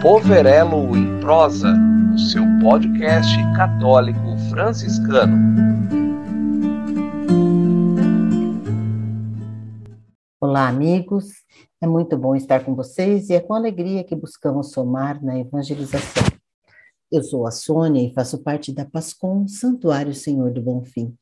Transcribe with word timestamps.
Poverelo 0.00 0.96
em 0.96 1.18
Prosa, 1.20 1.74
o 2.14 2.18
seu 2.20 2.44
podcast 2.62 3.36
católico 3.56 4.38
franciscano. 4.48 5.36
Olá, 10.40 10.68
amigos. 10.68 11.26
É 11.80 11.86
muito 11.88 12.16
bom 12.16 12.36
estar 12.36 12.64
com 12.64 12.76
vocês 12.76 13.28
e 13.28 13.34
é 13.34 13.40
com 13.40 13.54
alegria 13.54 14.04
que 14.04 14.14
buscamos 14.14 14.70
somar 14.70 15.20
na 15.20 15.36
evangelização. 15.36 16.22
Eu 17.10 17.24
sou 17.24 17.44
a 17.44 17.50
Sônia 17.50 18.00
e 18.00 18.14
faço 18.14 18.38
parte 18.38 18.72
da 18.72 18.84
PASCOM 18.84 19.48
Santuário 19.48 20.14
Senhor 20.14 20.52
do 20.52 20.62
Bom 20.62 20.84
Fim. 20.84 21.12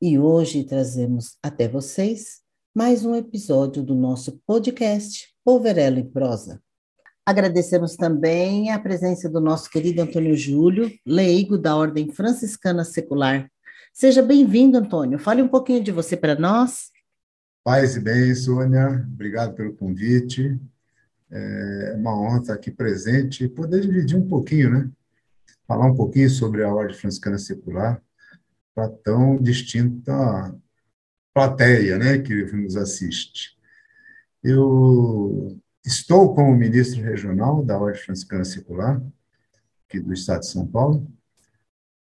E 0.00 0.18
hoje 0.18 0.64
trazemos 0.64 1.36
até 1.42 1.68
vocês 1.68 2.40
mais 2.74 3.04
um 3.04 3.14
episódio 3.14 3.82
do 3.82 3.94
nosso 3.94 4.40
podcast 4.46 5.28
Poverelo 5.44 5.98
em 5.98 6.08
Prosa. 6.08 6.62
Agradecemos 7.28 7.96
também 7.96 8.70
a 8.70 8.78
presença 8.78 9.28
do 9.28 9.40
nosso 9.40 9.68
querido 9.68 10.00
Antônio 10.00 10.36
Júlio, 10.36 10.88
leigo 11.04 11.58
da 11.58 11.74
Ordem 11.74 12.12
Franciscana 12.12 12.84
Secular. 12.84 13.50
Seja 13.92 14.22
bem-vindo, 14.22 14.78
Antônio. 14.78 15.18
Fale 15.18 15.42
um 15.42 15.48
pouquinho 15.48 15.82
de 15.82 15.90
você 15.90 16.16
para 16.16 16.38
nós. 16.38 16.92
Paz 17.64 17.96
e 17.96 18.00
bem, 18.00 18.32
Sônia. 18.32 19.04
Obrigado 19.12 19.56
pelo 19.56 19.74
convite. 19.74 20.56
É 21.28 21.94
uma 21.96 22.16
honra 22.16 22.38
estar 22.42 22.54
aqui 22.54 22.70
presente 22.70 23.42
e 23.42 23.48
poder 23.48 23.80
dividir 23.80 24.16
um 24.16 24.28
pouquinho, 24.28 24.70
né? 24.70 24.88
Falar 25.66 25.86
um 25.86 25.96
pouquinho 25.96 26.30
sobre 26.30 26.62
a 26.62 26.72
Ordem 26.72 26.96
Franciscana 26.96 27.38
Secular 27.38 28.00
para 28.72 28.88
tão 28.88 29.36
distinta 29.36 30.54
plateia, 31.34 31.98
né, 31.98 32.18
que 32.18 32.32
nos 32.52 32.76
assiste. 32.76 33.58
Eu 34.44 35.58
Estou 35.86 36.34
como 36.34 36.52
ministro 36.52 37.00
regional 37.00 37.64
da 37.64 37.78
Ordem 37.78 38.02
Franciscana 38.02 38.44
Secular, 38.44 39.00
aqui 39.86 40.00
do 40.00 40.12
estado 40.12 40.40
de 40.40 40.48
São 40.48 40.66
Paulo. 40.66 41.06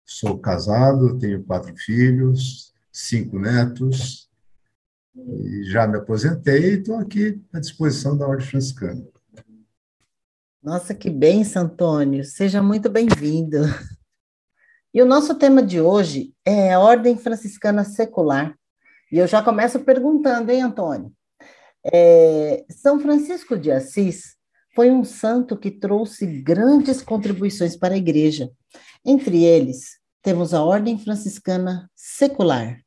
Sou 0.04 0.38
casado, 0.38 1.18
tenho 1.18 1.42
quatro 1.42 1.74
filhos, 1.74 2.74
cinco 2.92 3.38
netos, 3.38 4.30
e 5.16 5.64
já 5.64 5.86
me 5.86 5.96
aposentei 5.96 6.74
e 6.74 6.78
estou 6.80 6.96
aqui 6.96 7.42
à 7.50 7.58
disposição 7.58 8.14
da 8.14 8.28
Ordem 8.28 8.46
Franciscana. 8.46 9.02
Nossa, 10.62 10.94
que 10.94 11.08
bem, 11.08 11.42
Antônio. 11.56 12.24
Seja 12.26 12.62
muito 12.62 12.90
bem-vindo. 12.90 13.56
E 14.92 15.00
o 15.00 15.06
nosso 15.06 15.34
tema 15.36 15.62
de 15.62 15.80
hoje 15.80 16.34
é 16.44 16.74
a 16.74 16.78
Ordem 16.78 17.16
Franciscana 17.16 17.84
Secular. 17.84 18.54
E 19.10 19.16
eu 19.16 19.26
já 19.26 19.42
começo 19.42 19.80
perguntando, 19.80 20.50
hein, 20.50 20.60
Antônio? 20.60 21.10
É, 21.84 22.64
São 22.70 23.00
Francisco 23.00 23.58
de 23.58 23.70
Assis 23.70 24.36
foi 24.74 24.90
um 24.90 25.04
santo 25.04 25.56
que 25.56 25.70
trouxe 25.70 26.26
grandes 26.26 27.02
contribuições 27.02 27.76
para 27.76 27.94
a 27.94 27.98
igreja. 27.98 28.50
Entre 29.04 29.44
eles, 29.44 29.98
temos 30.22 30.54
a 30.54 30.62
Ordem 30.62 30.98
Franciscana 30.98 31.90
Secular. 31.94 32.80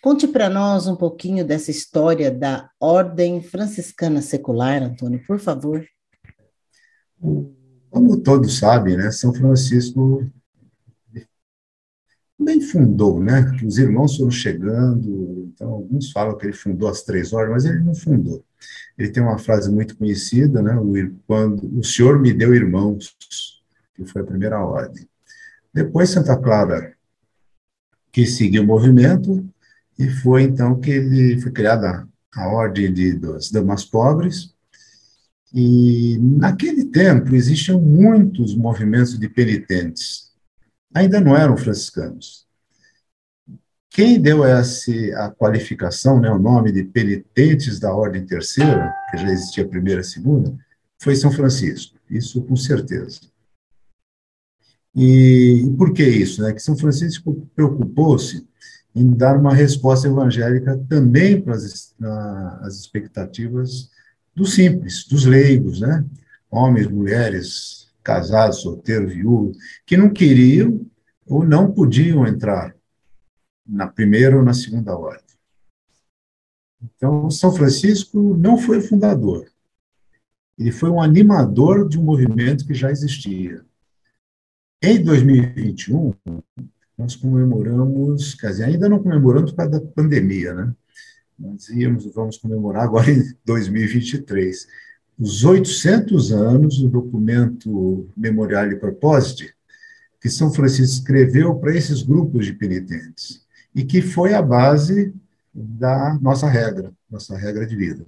Conte 0.00 0.28
para 0.28 0.48
nós 0.48 0.86
um 0.86 0.94
pouquinho 0.94 1.44
dessa 1.44 1.70
história 1.70 2.30
da 2.30 2.70
Ordem 2.78 3.42
Franciscana 3.42 4.22
Secular, 4.22 4.82
Antônio, 4.82 5.20
por 5.26 5.40
favor. 5.40 5.84
Como 7.90 8.20
todos 8.22 8.58
sabem, 8.58 8.96
né, 8.96 9.10
São 9.10 9.34
Francisco 9.34 10.24
nem 12.38 12.60
fundou, 12.60 13.20
né? 13.20 13.40
Os 13.66 13.78
irmãos 13.78 14.16
foram 14.16 14.30
chegando, 14.30 15.47
então 15.58 15.72
alguns 15.72 16.12
falam 16.12 16.38
que 16.38 16.46
ele 16.46 16.52
fundou 16.52 16.88
as 16.88 17.02
três 17.02 17.32
ordens, 17.32 17.52
mas 17.52 17.64
ele 17.64 17.80
não 17.80 17.94
fundou. 17.94 18.44
Ele 18.96 19.10
tem 19.10 19.20
uma 19.20 19.38
frase 19.38 19.68
muito 19.70 19.96
conhecida, 19.96 20.62
né? 20.62 20.76
O, 20.76 20.94
quando 21.26 21.76
o 21.76 21.82
Senhor 21.82 22.20
me 22.20 22.32
deu 22.32 22.54
irmãos, 22.54 23.16
que 23.92 24.04
foi 24.04 24.22
a 24.22 24.24
primeira 24.24 24.60
ordem. 24.60 25.08
Depois 25.74 26.10
Santa 26.10 26.36
Clara 26.36 26.94
que 28.12 28.24
seguiu 28.24 28.62
o 28.62 28.66
movimento 28.66 29.44
e 29.98 30.08
foi 30.08 30.44
então 30.44 30.80
que 30.80 30.90
ele 30.90 31.40
foi 31.40 31.50
criada 31.50 32.08
a 32.34 32.48
ordem 32.48 32.92
de, 32.92 33.14
das 33.14 33.50
damas 33.50 33.84
pobres. 33.84 34.54
E 35.52 36.18
naquele 36.20 36.84
tempo 36.84 37.34
existiam 37.34 37.80
muitos 37.80 38.54
movimentos 38.54 39.18
de 39.18 39.28
penitentes 39.28 40.28
ainda 40.94 41.20
não 41.20 41.36
eram 41.36 41.56
franciscanos. 41.56 42.46
Quem 43.90 44.20
deu 44.20 44.44
essa 44.44 44.92
a 45.16 45.30
qualificação, 45.30 46.20
né, 46.20 46.30
o 46.30 46.38
nome 46.38 46.70
de 46.70 46.84
penitentes 46.84 47.80
da 47.80 47.92
Ordem 47.92 48.24
Terceira, 48.24 48.94
que 49.10 49.16
já 49.16 49.28
existia 49.28 49.64
a 49.64 49.68
primeira 49.68 50.00
e 50.00 50.02
a 50.02 50.04
segunda, 50.04 50.54
foi 50.98 51.16
São 51.16 51.32
Francisco, 51.32 51.96
isso 52.10 52.42
com 52.42 52.56
certeza. 52.56 53.20
E, 54.94 55.72
por 55.76 55.92
que 55.92 56.02
isso? 56.02 56.42
Né? 56.42 56.52
Que 56.52 56.60
São 56.60 56.76
Francisco 56.76 57.48
preocupou-se 57.54 58.46
em 58.94 59.08
dar 59.08 59.38
uma 59.38 59.54
resposta 59.54 60.08
evangélica 60.08 60.76
também 60.88 61.40
para 61.40 61.54
as, 61.54 61.94
as 62.62 62.74
expectativas 62.74 63.90
dos 64.34 64.54
simples, 64.54 65.06
dos 65.06 65.24
leigos, 65.24 65.80
né? 65.80 66.04
homens, 66.50 66.88
mulheres, 66.88 67.88
casados, 68.02 68.62
solteiros, 68.62 69.12
viúvos, 69.12 69.56
que 69.86 69.96
não 69.96 70.10
queriam 70.10 70.84
ou 71.26 71.44
não 71.44 71.70
podiam 71.70 72.26
entrar 72.26 72.74
na 73.68 73.86
primeira 73.86 74.36
ou 74.36 74.42
na 74.42 74.54
segunda 74.54 74.96
ordem. 74.96 75.22
Então, 76.82 77.30
São 77.30 77.52
Francisco 77.52 78.34
não 78.36 78.56
foi 78.56 78.78
o 78.78 78.82
fundador. 78.82 79.46
Ele 80.58 80.72
foi 80.72 80.90
um 80.90 81.00
animador 81.00 81.88
de 81.88 81.98
um 81.98 82.02
movimento 82.02 82.66
que 82.66 82.74
já 82.74 82.90
existia. 82.90 83.64
Em 84.82 85.02
2021, 85.02 86.14
nós 86.96 87.14
comemoramos, 87.14 88.34
quer 88.34 88.50
dizer, 88.50 88.64
ainda 88.64 88.88
não 88.88 89.02
comemoramos 89.02 89.50
por 89.50 89.58
causa 89.58 89.72
da 89.72 89.80
pandemia, 89.80 90.54
né? 90.54 90.74
Nós 91.38 91.68
íamos, 91.68 92.04
vamos 92.12 92.38
comemorar 92.38 92.84
agora 92.84 93.10
em 93.10 93.22
2023 93.44 94.66
os 95.18 95.44
800 95.44 96.32
anos 96.32 96.78
do 96.78 96.88
documento 96.88 98.08
Memorial 98.16 98.70
e 98.70 98.76
Propósito 98.76 99.44
que 100.20 100.28
São 100.28 100.52
Francisco 100.52 101.00
escreveu 101.00 101.56
para 101.56 101.76
esses 101.76 102.02
grupos 102.02 102.46
de 102.46 102.52
penitentes 102.52 103.46
e 103.78 103.84
que 103.84 104.02
foi 104.02 104.34
a 104.34 104.42
base 104.42 105.14
da 105.54 106.18
nossa 106.20 106.48
regra, 106.48 106.92
nossa 107.08 107.38
regra 107.38 107.64
de 107.64 107.76
vida. 107.76 108.04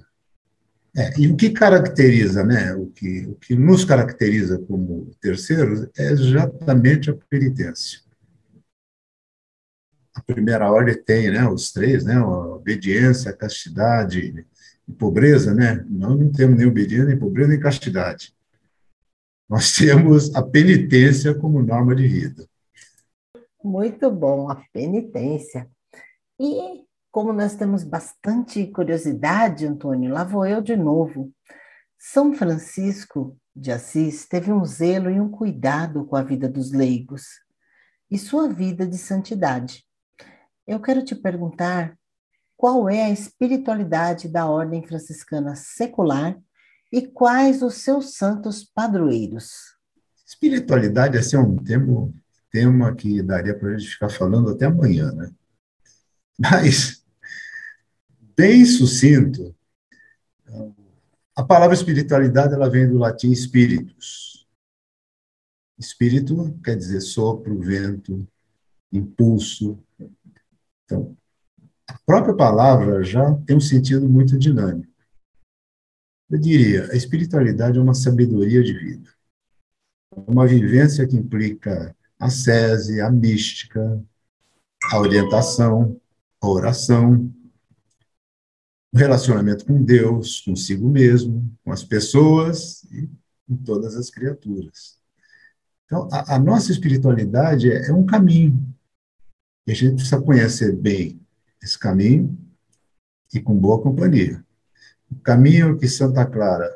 É, 0.96 1.16
e 1.16 1.28
o 1.28 1.36
que 1.36 1.50
caracteriza, 1.50 2.42
né, 2.42 2.74
o 2.74 2.86
que, 2.86 3.28
o 3.28 3.36
que 3.36 3.54
nos 3.54 3.84
caracteriza 3.84 4.58
como 4.58 5.12
terceiros 5.20 5.86
é 5.96 6.10
exatamente 6.10 7.08
a 7.08 7.14
penitência. 7.14 8.00
A 10.12 10.20
primeira 10.20 10.68
ordem 10.68 11.00
tem, 11.00 11.30
né, 11.30 11.48
os 11.48 11.70
três, 11.70 12.04
né, 12.04 12.16
a 12.16 12.26
obediência, 12.26 13.30
a 13.30 13.36
castidade 13.36 14.44
e 14.88 14.92
pobreza, 14.92 15.54
né? 15.54 15.84
Nós 15.88 16.18
não 16.18 16.32
temos 16.32 16.58
nem 16.58 16.66
obediência, 16.66 17.06
nem 17.06 17.16
pobreza, 17.16 17.50
nem 17.50 17.60
castidade. 17.60 18.34
Nós 19.48 19.70
temos 19.76 20.34
a 20.34 20.42
penitência 20.42 21.32
como 21.32 21.62
norma 21.62 21.94
de 21.94 22.08
vida. 22.08 22.49
Muito 23.62 24.10
bom, 24.10 24.50
a 24.50 24.56
penitência. 24.72 25.70
E 26.38 26.84
como 27.10 27.32
nós 27.32 27.54
temos 27.54 27.84
bastante 27.84 28.66
curiosidade, 28.68 29.66
Antônio, 29.66 30.12
lá 30.12 30.24
vou 30.24 30.46
eu 30.46 30.62
de 30.62 30.76
novo. 30.76 31.32
São 31.98 32.32
Francisco 32.32 33.36
de 33.54 33.72
Assis 33.72 34.26
teve 34.26 34.52
um 34.52 34.64
zelo 34.64 35.10
e 35.10 35.20
um 35.20 35.28
cuidado 35.28 36.06
com 36.06 36.16
a 36.16 36.22
vida 36.22 36.48
dos 36.48 36.72
leigos 36.72 37.24
e 38.10 38.16
sua 38.18 38.48
vida 38.48 38.86
de 38.86 38.96
santidade. 38.96 39.84
Eu 40.66 40.80
quero 40.80 41.04
te 41.04 41.14
perguntar 41.14 41.98
qual 42.56 42.88
é 42.88 43.04
a 43.04 43.10
espiritualidade 43.10 44.28
da 44.28 44.46
ordem 44.46 44.86
franciscana 44.86 45.54
secular 45.56 46.38
e 46.92 47.06
quais 47.06 47.62
os 47.62 47.74
seus 47.74 48.14
santos 48.14 48.64
padroeiros. 48.64 49.50
Espiritualidade 50.26 51.18
assim, 51.18 51.36
é 51.36 51.40
um 51.40 51.56
tema, 51.56 52.12
tema 52.50 52.94
que 52.94 53.22
daria 53.22 53.56
para 53.56 53.70
a 53.70 53.78
gente 53.78 53.90
ficar 53.90 54.08
falando 54.08 54.50
até 54.50 54.66
amanhã, 54.66 55.12
né? 55.12 55.30
Mas, 56.38 57.04
bem 58.36 58.64
sucinto, 58.64 59.54
a 61.36 61.42
palavra 61.44 61.74
espiritualidade 61.74 62.54
ela 62.54 62.68
vem 62.68 62.88
do 62.88 62.98
latim 62.98 63.32
spiritus. 63.34 64.46
Espírito 65.78 66.58
quer 66.62 66.76
dizer 66.76 67.00
sopro, 67.00 67.58
vento, 67.60 68.26
impulso. 68.92 69.82
Então, 70.84 71.16
a 71.88 71.98
própria 72.04 72.36
palavra 72.36 73.02
já 73.02 73.34
tem 73.46 73.56
um 73.56 73.60
sentido 73.60 74.08
muito 74.08 74.38
dinâmico. 74.38 74.92
Eu 76.28 76.38
diria, 76.38 76.90
a 76.92 76.96
espiritualidade 76.96 77.78
é 77.78 77.82
uma 77.82 77.94
sabedoria 77.94 78.62
de 78.62 78.72
vida. 78.72 79.10
Uma 80.26 80.46
vivência 80.46 81.06
que 81.06 81.16
implica 81.16 81.96
a 82.20 82.28
sese, 82.28 83.00
a 83.00 83.10
mística, 83.10 84.04
a 84.92 84.98
orientação, 84.98 85.98
a 86.40 86.46
oração, 86.46 87.32
o 88.92 88.98
relacionamento 88.98 89.64
com 89.64 89.82
Deus, 89.82 90.40
consigo 90.40 90.88
mesmo, 90.88 91.50
com 91.64 91.72
as 91.72 91.82
pessoas 91.82 92.84
e 92.84 93.08
em 93.48 93.56
todas 93.56 93.96
as 93.96 94.10
criaturas. 94.10 94.98
Então, 95.86 96.08
a, 96.12 96.36
a 96.36 96.38
nossa 96.38 96.70
espiritualidade 96.70 97.72
é, 97.72 97.88
é 97.88 97.92
um 97.92 98.04
caminho. 98.04 98.62
E 99.66 99.72
a 99.72 99.74
gente 99.74 99.94
precisa 99.94 100.20
conhecer 100.20 100.76
bem 100.76 101.20
esse 101.62 101.78
caminho 101.78 102.38
e 103.32 103.40
com 103.40 103.56
boa 103.56 103.82
companhia. 103.82 104.44
O 105.10 105.16
caminho 105.16 105.76
que 105.78 105.88
Santa 105.88 106.24
Clara 106.26 106.70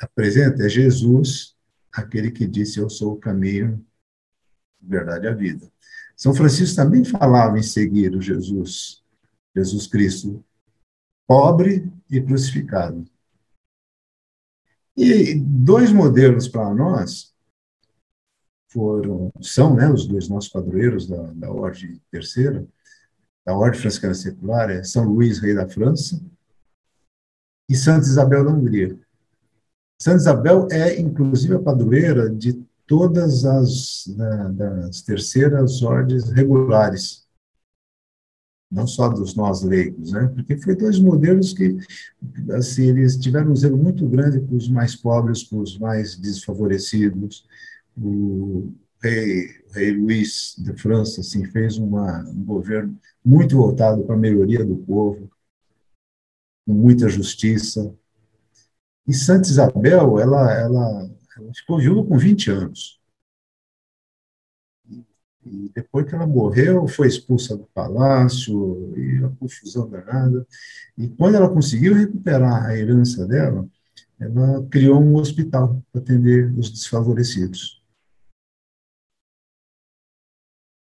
apresenta 0.00 0.64
é 0.64 0.68
Jesus, 0.68 1.56
aquele 1.92 2.30
que 2.30 2.46
disse: 2.46 2.78
Eu 2.78 2.88
sou 2.88 3.14
o 3.14 3.18
caminho, 3.18 3.84
a 4.82 4.88
verdade 4.88 5.26
e 5.26 5.28
a 5.28 5.34
vida. 5.34 5.70
São 6.16 6.34
Francisco 6.34 6.76
também 6.76 7.04
falava 7.04 7.58
em 7.58 7.62
seguir 7.62 8.14
o 8.14 8.20
Jesus, 8.20 9.02
Jesus 9.56 9.86
Cristo, 9.86 10.44
pobre 11.26 11.90
e 12.10 12.20
crucificado. 12.20 13.04
E 14.96 15.34
dois 15.34 15.92
modelos 15.92 16.46
para 16.46 16.74
nós 16.74 17.34
foram, 18.68 19.32
são 19.40 19.74
né, 19.74 19.90
os 19.90 20.06
dois 20.06 20.28
nossos 20.28 20.50
padroeiros 20.50 21.06
da, 21.06 21.22
da 21.32 21.50
Ordem 21.50 22.00
Terceira, 22.10 22.66
da 23.44 23.54
Ordem 23.54 23.80
Franciscana 23.80 24.14
Secular, 24.14 24.70
é 24.70 24.82
São 24.84 25.04
Luís, 25.04 25.38
rei 25.38 25.54
da 25.54 25.68
França, 25.68 26.20
e 27.68 27.74
Santa 27.74 28.06
Isabel 28.06 28.44
da 28.44 28.50
Hungria. 28.50 28.98
Santa 30.02 30.16
Isabel 30.16 30.66
é, 30.70 30.98
inclusive, 30.98 31.54
a 31.54 31.58
padroeira 31.60 32.30
de 32.30 32.54
todas 32.86 33.44
as 33.44 34.06
da, 34.16 34.48
das 34.48 35.02
terceiras 35.02 35.82
ordens 35.82 36.30
regulares, 36.30 37.26
não 38.70 38.86
só 38.86 39.08
dos 39.08 39.34
nós 39.34 39.62
leigos, 39.62 40.12
né? 40.12 40.28
Porque 40.34 40.56
foi 40.56 40.74
dois 40.74 40.98
modelos 40.98 41.52
que, 41.52 41.76
assim, 42.52 42.84
eles 42.88 43.16
tiveram 43.16 43.52
um 43.52 43.56
zelo 43.56 43.76
muito 43.76 44.08
grande 44.08 44.40
com 44.40 44.56
os 44.56 44.68
mais 44.68 44.96
pobres, 44.96 45.42
com 45.42 45.58
os 45.58 45.76
mais 45.78 46.16
desfavorecidos. 46.16 47.44
O 47.96 48.72
rei, 49.02 49.48
o 49.68 49.72
rei 49.72 49.90
Luís 49.92 50.54
de 50.56 50.72
França, 50.80 51.20
assim, 51.20 51.44
fez 51.44 51.76
uma, 51.76 52.20
um 52.28 52.44
governo 52.44 52.98
muito 53.24 53.56
voltado 53.56 54.02
para 54.04 54.14
a 54.14 54.18
melhoria 54.18 54.64
do 54.64 54.76
povo, 54.76 55.30
com 56.66 56.72
muita 56.72 57.08
justiça. 57.08 57.94
E 59.10 59.12
Santa 59.12 59.48
Isabel, 59.48 60.20
ela, 60.20 60.52
ela, 60.52 61.10
ela 61.36 61.52
com 62.06 62.16
20 62.16 62.48
anos. 62.52 63.00
E 65.44 65.68
depois 65.74 66.06
que 66.06 66.14
ela 66.14 66.28
morreu, 66.28 66.86
foi 66.86 67.08
expulsa 67.08 67.56
do 67.56 67.64
palácio, 67.74 68.96
e 68.96 69.24
a 69.24 69.28
confusão 69.30 69.90
danada. 69.90 70.46
E 70.96 71.08
quando 71.08 71.34
ela 71.34 71.52
conseguiu 71.52 71.92
recuperar 71.92 72.66
a 72.66 72.76
herança 72.76 73.26
dela, 73.26 73.68
ela 74.20 74.64
criou 74.68 75.02
um 75.02 75.16
hospital 75.16 75.82
para 75.90 76.00
atender 76.00 76.56
os 76.56 76.70
desfavorecidos. 76.70 77.82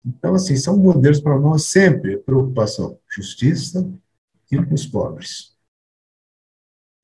Então, 0.02 0.34
assim, 0.34 0.56
são 0.56 0.78
modelos 0.78 1.20
para 1.20 1.38
nós 1.38 1.64
sempre 1.64 2.16
preocupação, 2.16 2.98
justiça 3.10 3.86
e 4.50 4.56
com 4.56 4.72
os 4.72 4.86
pobres. 4.86 5.55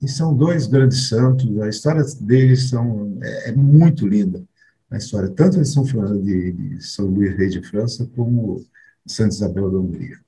E 0.02 0.08
são 0.08 0.37
dois 0.37 0.66
grandes 0.66 1.08
santos, 1.08 1.60
a 1.60 1.69
história 1.69 2.02
deles 2.20 2.69
são, 2.69 3.16
é, 3.22 3.50
é 3.50 3.52
muito 3.52 4.04
linda, 4.06 4.44
a 4.90 4.96
história 4.96 5.31
tanto 5.31 5.58
de 5.58 5.64
São, 5.64 5.84
de, 5.84 6.52
de 6.52 6.84
São 6.84 7.06
Luís 7.06 7.37
Rei 7.37 7.49
de 7.49 7.62
França 7.62 8.10
como 8.16 8.60
Santa 9.06 9.34
Isabel 9.34 9.70
da 9.70 9.78
Hungria. 9.78 10.19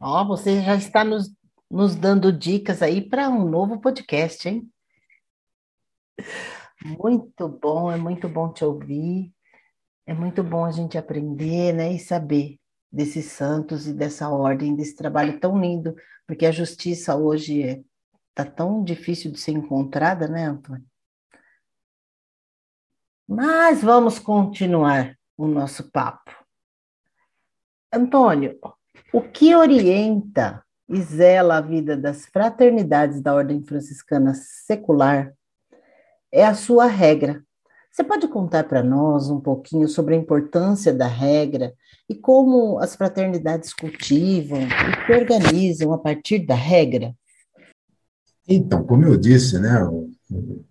Ó, 0.00 0.20
oh, 0.20 0.26
você 0.26 0.60
já 0.60 0.74
está 0.74 1.04
nos, 1.04 1.32
nos 1.70 1.94
dando 1.94 2.32
dicas 2.32 2.82
aí 2.82 3.00
para 3.00 3.28
um 3.28 3.48
novo 3.48 3.80
podcast, 3.80 4.48
hein? 4.48 4.68
Muito 6.84 7.48
bom, 7.48 7.90
é 7.90 7.96
muito 7.96 8.28
bom 8.28 8.52
te 8.52 8.64
ouvir, 8.64 9.32
é 10.06 10.12
muito 10.12 10.42
bom 10.42 10.64
a 10.64 10.72
gente 10.72 10.98
aprender, 10.98 11.72
né, 11.72 11.92
e 11.92 11.98
saber 12.00 12.58
desses 12.90 13.26
santos 13.26 13.86
e 13.86 13.92
dessa 13.92 14.28
ordem, 14.28 14.74
desse 14.74 14.96
trabalho 14.96 15.38
tão 15.38 15.58
lindo, 15.58 15.94
porque 16.26 16.44
a 16.46 16.52
justiça 16.52 17.16
hoje 17.16 17.62
é 17.62 17.80
tá 18.34 18.44
tão 18.44 18.82
difícil 18.82 19.30
de 19.30 19.38
ser 19.38 19.52
encontrada, 19.52 20.26
né, 20.26 20.46
Antônio? 20.46 20.84
Mas 23.26 23.82
vamos 23.82 24.18
continuar 24.18 25.16
o 25.36 25.46
nosso 25.46 25.90
papo. 25.90 26.30
Antônio, 27.92 28.58
o 29.12 29.22
que 29.22 29.54
orienta 29.54 30.64
e 30.88 31.00
zela 31.00 31.56
a 31.56 31.60
vida 31.60 31.96
das 31.96 32.26
fraternidades 32.26 33.20
da 33.20 33.34
Ordem 33.34 33.62
Franciscana 33.64 34.34
Secular 34.34 35.32
é 36.30 36.44
a 36.44 36.54
sua 36.54 36.86
regra. 36.86 37.42
Você 37.90 38.02
pode 38.02 38.26
contar 38.26 38.64
para 38.64 38.82
nós 38.82 39.30
um 39.30 39.40
pouquinho 39.40 39.88
sobre 39.88 40.14
a 40.14 40.18
importância 40.18 40.92
da 40.92 41.06
regra 41.06 41.72
e 42.08 42.14
como 42.14 42.78
as 42.80 42.96
fraternidades 42.96 43.72
cultivam 43.72 44.58
e 44.58 45.06
se 45.06 45.12
organizam 45.12 45.92
a 45.92 45.98
partir 45.98 46.40
da 46.40 46.56
regra? 46.56 47.14
Então, 48.46 48.84
como 48.84 49.04
eu 49.04 49.16
disse, 49.16 49.58
né, 49.58 49.82
o, 49.84 50.10
o 50.30 50.64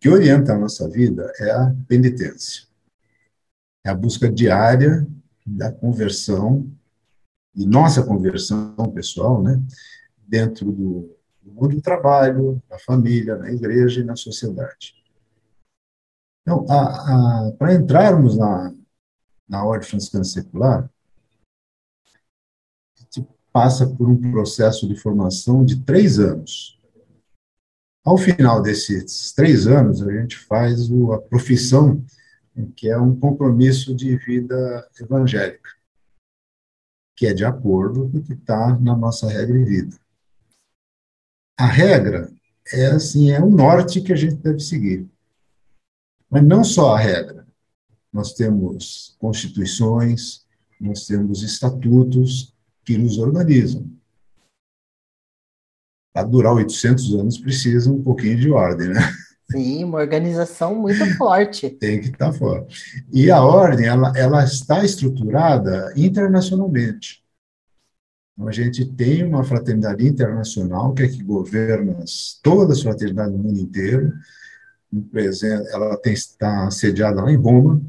que 0.00 0.08
orienta 0.08 0.54
a 0.54 0.58
nossa 0.58 0.88
vida 0.88 1.30
é 1.38 1.50
a 1.50 1.74
penitência. 1.86 2.66
É 3.84 3.90
a 3.90 3.94
busca 3.94 4.30
diária 4.30 5.06
da 5.46 5.70
conversão, 5.70 6.70
e 7.54 7.66
nossa 7.66 8.02
conversão 8.02 8.74
pessoal, 8.94 9.42
né, 9.42 9.62
dentro 10.16 10.72
do, 10.72 11.16
do 11.42 11.52
mundo 11.52 11.76
do 11.76 11.82
trabalho, 11.82 12.62
da 12.68 12.78
família, 12.78 13.36
na 13.36 13.50
igreja 13.50 14.00
e 14.00 14.04
na 14.04 14.16
sociedade. 14.16 14.94
Então, 16.42 16.64
para 17.58 17.74
entrarmos 17.74 18.36
na, 18.36 18.74
na 19.48 19.64
ordem 19.64 19.88
franciscana 19.88 20.24
secular, 20.24 20.90
passa 23.52 23.86
por 23.86 24.08
um 24.08 24.32
processo 24.32 24.88
de 24.88 24.96
formação 24.96 25.64
de 25.64 25.84
três 25.84 26.18
anos. 26.18 26.78
Ao 28.04 28.16
final 28.18 28.60
desses 28.60 29.32
três 29.32 29.66
anos, 29.66 30.02
a 30.02 30.12
gente 30.12 30.36
faz 30.36 30.90
a 30.90 31.18
profissão, 31.18 32.04
que 32.74 32.88
é 32.88 32.98
um 32.98 33.18
compromisso 33.18 33.94
de 33.94 34.16
vida 34.16 34.90
evangélica, 34.98 35.70
que 37.16 37.26
é 37.26 37.34
de 37.34 37.44
acordo 37.44 38.10
com 38.10 38.18
o 38.18 38.22
que 38.22 38.32
está 38.32 38.76
na 38.78 38.96
nossa 38.96 39.28
regra 39.28 39.56
de 39.56 39.64
vida. 39.64 39.96
A 41.56 41.66
regra 41.66 42.32
é 42.72 42.86
assim, 42.86 43.30
é 43.30 43.40
o 43.40 43.50
norte 43.50 44.00
que 44.00 44.12
a 44.12 44.16
gente 44.16 44.36
deve 44.36 44.60
seguir. 44.60 45.08
Mas 46.28 46.42
não 46.42 46.64
só 46.64 46.94
a 46.94 46.98
regra. 46.98 47.46
Nós 48.12 48.32
temos 48.32 49.16
constituições, 49.18 50.44
nós 50.80 51.06
temos 51.06 51.42
estatutos, 51.42 52.51
que 52.84 52.98
nos 52.98 53.18
organizam. 53.18 53.90
Para 56.12 56.26
durar 56.26 56.54
800 56.54 57.14
anos 57.14 57.38
precisa 57.38 57.90
um 57.90 58.02
pouquinho 58.02 58.38
de 58.38 58.50
ordem, 58.50 58.88
né? 58.88 59.00
Sim, 59.50 59.84
uma 59.84 59.98
organização 59.98 60.74
muito 60.74 61.04
forte. 61.16 61.70
Tem 61.78 62.00
que 62.00 62.08
estar 62.08 62.32
forte. 62.32 63.04
E 63.12 63.30
a 63.30 63.42
ordem, 63.42 63.86
ela, 63.86 64.12
ela 64.16 64.44
está 64.44 64.84
estruturada 64.84 65.92
internacionalmente. 65.96 67.22
Então, 68.34 68.48
a 68.48 68.52
gente 68.52 68.84
tem 68.86 69.22
uma 69.24 69.44
fraternidade 69.44 70.06
internacional 70.06 70.94
que 70.94 71.02
é 71.02 71.08
que 71.08 71.22
governa 71.22 72.02
todas 72.42 72.78
as 72.78 72.82
fraternidades 72.82 73.32
do 73.32 73.38
mundo 73.38 73.60
inteiro. 73.60 74.12
Ela 75.70 75.96
tem, 75.98 76.12
está 76.12 76.70
sediada 76.70 77.22
lá 77.22 77.30
em 77.30 77.36
Roma 77.36 77.82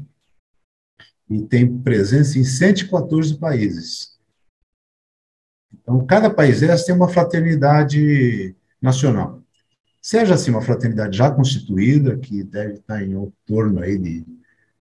e 1.28 1.42
tem 1.42 1.78
presença 1.78 2.38
em 2.38 2.44
114 2.44 3.38
países. 3.38 4.13
Então, 5.82 6.04
cada 6.06 6.30
país 6.30 6.60
desse 6.60 6.86
tem 6.86 6.94
uma 6.94 7.08
fraternidade 7.08 8.54
nacional. 8.80 9.42
Seja 10.00 10.34
assim 10.34 10.50
uma 10.50 10.60
fraternidade 10.60 11.16
já 11.16 11.30
constituída, 11.30 12.16
que 12.18 12.42
deve 12.42 12.74
estar 12.74 13.02
em 13.02 13.32
torno 13.46 13.80
aí 13.80 13.96
de 13.98 14.24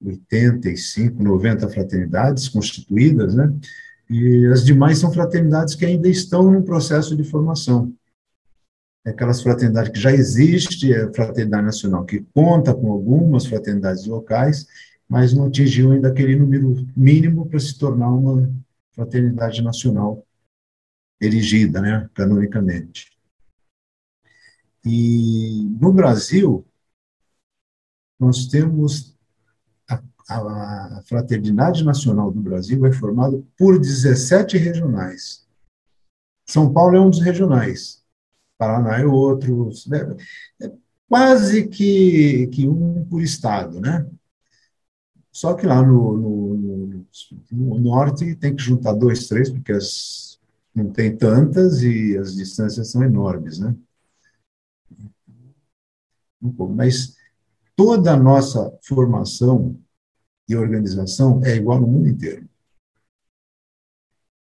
85, 0.03 1.23
90 1.23 1.67
fraternidades 1.69 2.47
constituídas, 2.47 3.33
né? 3.33 3.51
E 4.09 4.45
as 4.47 4.63
demais 4.63 4.99
são 4.99 5.11
fraternidades 5.11 5.73
que 5.73 5.85
ainda 5.85 6.07
estão 6.07 6.51
no 6.51 6.63
processo 6.63 7.15
de 7.15 7.23
formação. 7.23 7.91
É 9.03 9.09
aquelas 9.09 9.41
fraternidades 9.41 9.91
que 9.91 9.99
já 9.99 10.11
existe, 10.11 10.93
é 10.93 11.05
a 11.05 11.13
fraternidade 11.13 11.65
nacional, 11.65 12.05
que 12.05 12.25
conta 12.33 12.73
com 12.73 12.91
algumas 12.91 13.45
fraternidades 13.45 14.05
locais, 14.05 14.67
mas 15.09 15.33
não 15.33 15.45
atingiu 15.45 15.91
ainda 15.91 16.09
aquele 16.09 16.35
número 16.35 16.85
mínimo 16.95 17.47
para 17.47 17.59
se 17.59 17.77
tornar 17.77 18.09
uma 18.09 18.51
fraternidade 18.93 19.63
nacional 19.63 20.26
erigida, 21.19 21.81
né, 21.81 22.09
canonicamente. 22.13 23.11
E 24.85 25.63
no 25.79 25.91
Brasil, 25.91 26.65
nós 28.19 28.47
temos 28.47 29.15
a, 29.87 30.01
a, 30.29 31.01
Fraternidade 31.05 31.83
Nacional 31.83 32.31
do 32.31 32.41
Brasil 32.41 32.85
é 32.85 32.91
formada 32.91 33.41
por 33.57 33.79
17 33.79 34.57
regionais. 34.57 35.45
São 36.45 36.71
Paulo 36.71 36.95
é 36.95 37.01
um 37.01 37.09
dos 37.09 37.21
regionais, 37.21 38.03
Paraná 38.57 38.97
é 38.99 39.05
outro. 39.05 39.69
Né? 39.87 40.15
quase 41.07 41.67
que, 41.67 42.47
que 42.47 42.67
um 42.67 43.05
por 43.05 43.21
estado, 43.21 43.79
né? 43.79 44.05
Só 45.31 45.53
que 45.53 45.65
lá 45.65 45.81
no, 45.81 46.17
no, 46.17 46.55
no, 46.55 47.05
no 47.51 47.79
norte 47.79 48.35
tem 48.35 48.55
que 48.55 48.63
juntar 48.63 48.93
dois, 48.93 49.27
três, 49.27 49.49
porque 49.49 49.71
as, 49.71 50.36
não 50.77 50.91
tem 50.91 51.17
tantas 51.17 51.81
e 51.81 52.15
as 52.15 52.35
distâncias 52.35 52.91
são 52.91 53.03
enormes, 53.03 53.57
né? 53.57 53.75
Mas 56.39 57.17
toda 57.75 58.13
a 58.13 58.17
nossa 58.17 58.77
formação 58.83 59.81
e 60.47 60.55
organização 60.55 61.43
é 61.43 61.55
igual 61.55 61.81
no 61.81 61.87
mundo 61.87 62.07
inteiro. 62.07 62.47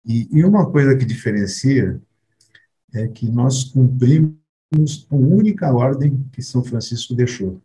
E, 0.02 0.26
e 0.38 0.44
uma 0.44 0.70
coisa 0.70 0.96
que 0.96 1.04
diferencia 1.04 2.00
é 2.94 3.06
que 3.06 3.30
nós 3.30 3.64
cumprimos 3.64 4.34
a 5.10 5.14
única 5.14 5.74
ordem 5.74 6.26
que 6.32 6.42
São 6.42 6.64
Francisco 6.64 7.14
deixou, 7.14 7.60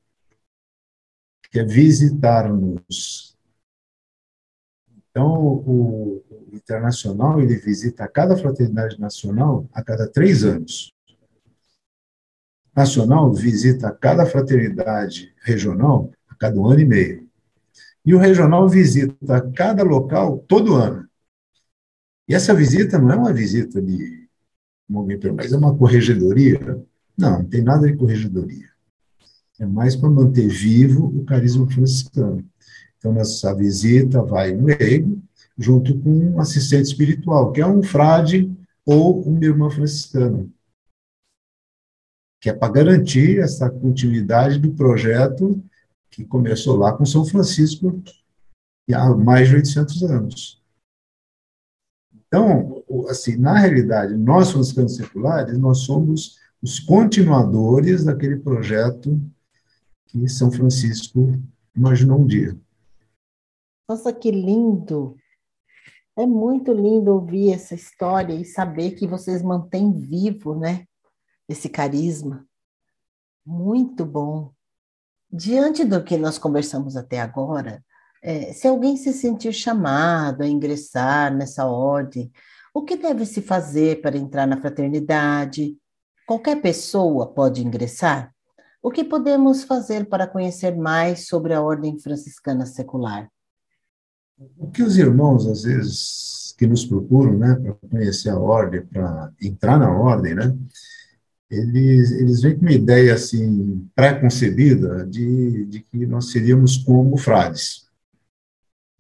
que 1.49 1.59
é 1.59 1.63
visitar-nos. 1.63 3.37
Então, 5.09 5.33
o, 5.43 6.23
internacional 6.53 7.41
ele 7.41 7.55
visita 7.55 8.07
cada 8.07 8.35
fraternidade 8.37 8.99
nacional 8.99 9.69
a 9.73 9.83
cada 9.83 10.07
três 10.07 10.43
anos. 10.43 10.91
Nacional 12.75 13.33
visita 13.33 13.91
cada 13.91 14.25
fraternidade 14.25 15.33
regional 15.41 16.11
a 16.27 16.35
cada 16.35 16.59
um 16.59 16.67
ano 16.67 16.81
e 16.81 16.85
meio. 16.85 17.29
E 18.05 18.13
o 18.13 18.17
regional 18.17 18.67
visita 18.69 19.41
cada 19.55 19.83
local 19.83 20.39
todo 20.47 20.75
ano. 20.75 21.07
E 22.27 22.33
essa 22.33 22.53
visita 22.53 22.97
não 22.99 23.11
é 23.11 23.15
uma 23.15 23.33
visita 23.33 23.81
de, 23.81 24.29
mas 24.87 25.51
é 25.51 25.57
uma 25.57 25.75
corregedoria. 25.75 26.83
Não, 27.17 27.39
não 27.39 27.45
tem 27.45 27.61
nada 27.61 27.85
de 27.85 27.97
corregedoria. 27.97 28.69
É 29.59 29.65
mais 29.65 29.95
para 29.95 30.09
manter 30.09 30.47
vivo 30.47 31.07
o 31.07 31.25
carisma 31.25 31.69
franciscano. 31.69 32.45
Então, 32.97 33.13
nessa 33.13 33.53
visita 33.53 34.23
vai 34.23 34.55
um 34.55 34.65
leigo, 34.65 35.21
junto 35.59 35.99
com 35.99 36.09
um 36.09 36.39
assistente 36.39 36.85
espiritual, 36.85 37.51
que 37.51 37.59
é 37.59 37.67
um 37.67 37.83
frade 37.83 38.49
ou 38.85 39.21
uma 39.21 39.43
irmã 39.43 39.69
franciscana, 39.69 40.47
que 42.39 42.49
é 42.49 42.53
para 42.53 42.71
garantir 42.71 43.39
essa 43.39 43.69
continuidade 43.69 44.57
do 44.57 44.73
projeto 44.73 45.61
que 46.09 46.23
começou 46.23 46.77
lá 46.77 46.95
com 46.95 47.05
São 47.05 47.25
Francisco 47.25 48.01
há 48.91 49.13
mais 49.13 49.49
de 49.49 49.55
800 49.55 50.03
anos. 50.03 50.63
Então, 52.15 52.83
assim, 53.09 53.35
na 53.35 53.57
realidade, 53.57 54.15
nós, 54.15 54.51
franciscanos 54.51 54.95
seculares, 54.95 55.57
nós 55.57 55.79
somos 55.79 56.37
os 56.61 56.79
continuadores 56.79 58.05
daquele 58.05 58.37
projeto 58.37 59.19
que 60.07 60.27
São 60.29 60.51
Francisco 60.51 61.37
imaginou 61.75 62.19
um 62.19 62.25
dia. 62.25 62.57
Nossa, 63.89 64.13
que 64.13 64.31
lindo! 64.31 65.17
É 66.19 66.25
muito 66.25 66.73
lindo 66.73 67.13
ouvir 67.13 67.53
essa 67.53 67.73
história 67.73 68.33
e 68.33 68.43
saber 68.43 68.91
que 68.91 69.07
vocês 69.07 69.41
mantêm 69.41 69.97
vivo, 69.97 70.53
né? 70.53 70.83
Esse 71.47 71.69
carisma. 71.69 72.45
Muito 73.45 74.05
bom. 74.05 74.51
Diante 75.31 75.85
do 75.85 76.03
que 76.03 76.17
nós 76.17 76.37
conversamos 76.37 76.97
até 76.97 77.21
agora, 77.21 77.81
é, 78.21 78.51
se 78.51 78.67
alguém 78.67 78.97
se 78.97 79.13
sentir 79.13 79.53
chamado 79.53 80.41
a 80.41 80.45
ingressar 80.45 81.33
nessa 81.33 81.65
ordem, 81.65 82.29
o 82.73 82.83
que 82.83 82.97
deve 82.97 83.25
se 83.25 83.41
fazer 83.41 84.01
para 84.01 84.17
entrar 84.17 84.45
na 84.45 84.59
fraternidade? 84.59 85.77
Qualquer 86.27 86.61
pessoa 86.61 87.33
pode 87.33 87.65
ingressar? 87.65 88.35
O 88.83 88.91
que 88.91 89.05
podemos 89.05 89.63
fazer 89.63 90.09
para 90.09 90.27
conhecer 90.27 90.75
mais 90.75 91.27
sobre 91.27 91.53
a 91.53 91.61
ordem 91.61 91.97
franciscana 91.97 92.65
secular? 92.65 93.31
O 94.57 94.71
que 94.71 94.81
os 94.81 94.97
irmãos, 94.97 95.45
às 95.47 95.63
vezes, 95.63 96.55
que 96.57 96.65
nos 96.65 96.85
procuram, 96.85 97.37
né, 97.37 97.55
para 97.55 97.73
conhecer 97.89 98.29
a 98.29 98.39
ordem, 98.39 98.85
para 98.85 99.31
entrar 99.41 99.77
na 99.77 99.91
ordem, 99.91 100.35
né, 100.35 100.55
eles, 101.49 102.11
eles 102.11 102.41
vêm 102.41 102.55
com 102.55 102.61
uma 102.61 102.71
ideia, 102.71 103.13
assim, 103.13 103.89
pré-concebida 103.95 105.05
de, 105.05 105.65
de 105.65 105.79
que 105.81 106.05
nós 106.05 106.31
seríamos 106.31 106.77
como 106.77 107.17
frades 107.17 107.87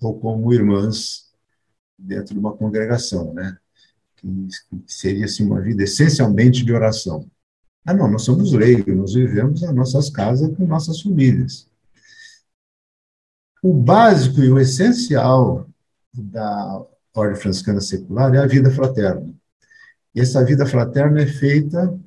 ou 0.01 0.19
como 0.19 0.51
irmãs 0.51 1.29
dentro 1.97 2.33
de 2.33 2.39
uma 2.39 2.55
congregação, 2.55 3.33
né? 3.33 3.57
Que, 4.15 4.27
seria 4.87 5.25
assim 5.25 5.45
uma 5.45 5.61
vida 5.61 5.83
essencialmente 5.83 6.65
de 6.65 6.73
oração. 6.73 7.29
Ah, 7.85 7.93
não, 7.93 8.09
nós 8.09 8.23
somos 8.23 8.51
leigos, 8.51 8.95
nós 8.95 9.13
vivemos 9.13 9.61
nas 9.61 9.75
nossas 9.75 10.09
casas 10.09 10.55
com 10.55 10.65
nossas 10.65 11.01
famílias. 11.01 11.68
O 13.61 13.73
básico 13.73 14.41
e 14.41 14.51
o 14.51 14.59
essencial 14.59 15.67
da 16.13 16.85
ordem 17.13 17.39
franciscana 17.39 17.81
secular 17.81 18.33
é 18.33 18.39
a 18.39 18.47
vida 18.47 18.71
fraterna. 18.71 19.33
E 20.15 20.21
essa 20.21 20.43
vida 20.43 20.65
fraterna 20.65 21.21
é 21.21 21.27
feita 21.27 21.97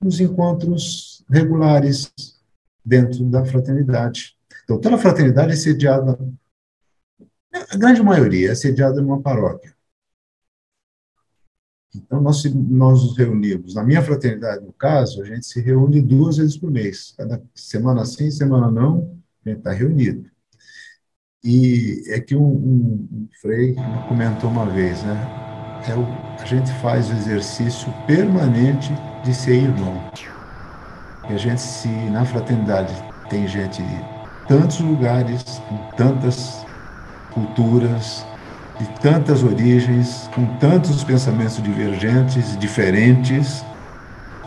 nos 0.00 0.20
encontros 0.20 1.24
regulares 1.30 2.12
dentro 2.84 3.24
da 3.24 3.44
fraternidade. 3.44 4.36
Então, 4.64 4.80
toda 4.80 4.98
fraternidade 4.98 5.52
é 5.52 5.56
sediada 5.56 6.18
a 7.70 7.76
grande 7.76 8.02
maioria 8.02 8.52
é 8.52 8.54
sediada 8.54 9.00
numa 9.00 9.20
paróquia. 9.20 9.74
Então, 11.94 12.20
nós, 12.20 12.44
nós 12.44 13.02
nos 13.02 13.16
reunimos. 13.16 13.74
Na 13.74 13.82
minha 13.82 14.02
fraternidade, 14.02 14.64
no 14.64 14.72
caso, 14.72 15.22
a 15.22 15.24
gente 15.24 15.46
se 15.46 15.60
reúne 15.60 16.00
duas 16.00 16.36
vezes 16.36 16.56
por 16.56 16.70
mês. 16.70 17.14
Cada 17.16 17.42
semana 17.54 18.04
sim, 18.04 18.30
semana 18.30 18.70
não, 18.70 19.18
a 19.44 19.48
gente 19.48 19.58
está 19.58 19.72
reunido. 19.72 20.30
E 21.44 22.02
é 22.08 22.20
que 22.20 22.34
um, 22.34 22.42
um, 22.42 23.08
um 23.12 23.28
frei 23.40 23.76
comentou 24.08 24.50
uma 24.50 24.66
vez, 24.66 25.02
né? 25.04 25.16
É 25.88 25.94
o, 25.94 26.04
a 26.40 26.44
gente 26.44 26.70
faz 26.80 27.08
o 27.10 27.12
exercício 27.12 27.92
permanente 28.06 28.92
de 29.22 29.32
ser 29.32 29.54
irmão. 29.54 30.02
E 31.30 31.32
a 31.32 31.36
gente, 31.36 31.60
se 31.60 31.88
na 31.88 32.24
fraternidade 32.24 32.92
tem 33.30 33.46
gente 33.46 33.82
de 33.82 34.04
tantos 34.48 34.80
lugares, 34.80 35.62
com 35.68 35.76
tantas 35.96 36.66
culturas, 37.30 38.26
de 38.80 38.86
tantas 39.00 39.42
origens, 39.44 40.28
com 40.34 40.46
tantos 40.58 41.04
pensamentos 41.04 41.62
divergentes, 41.62 42.56
diferentes, 42.56 43.64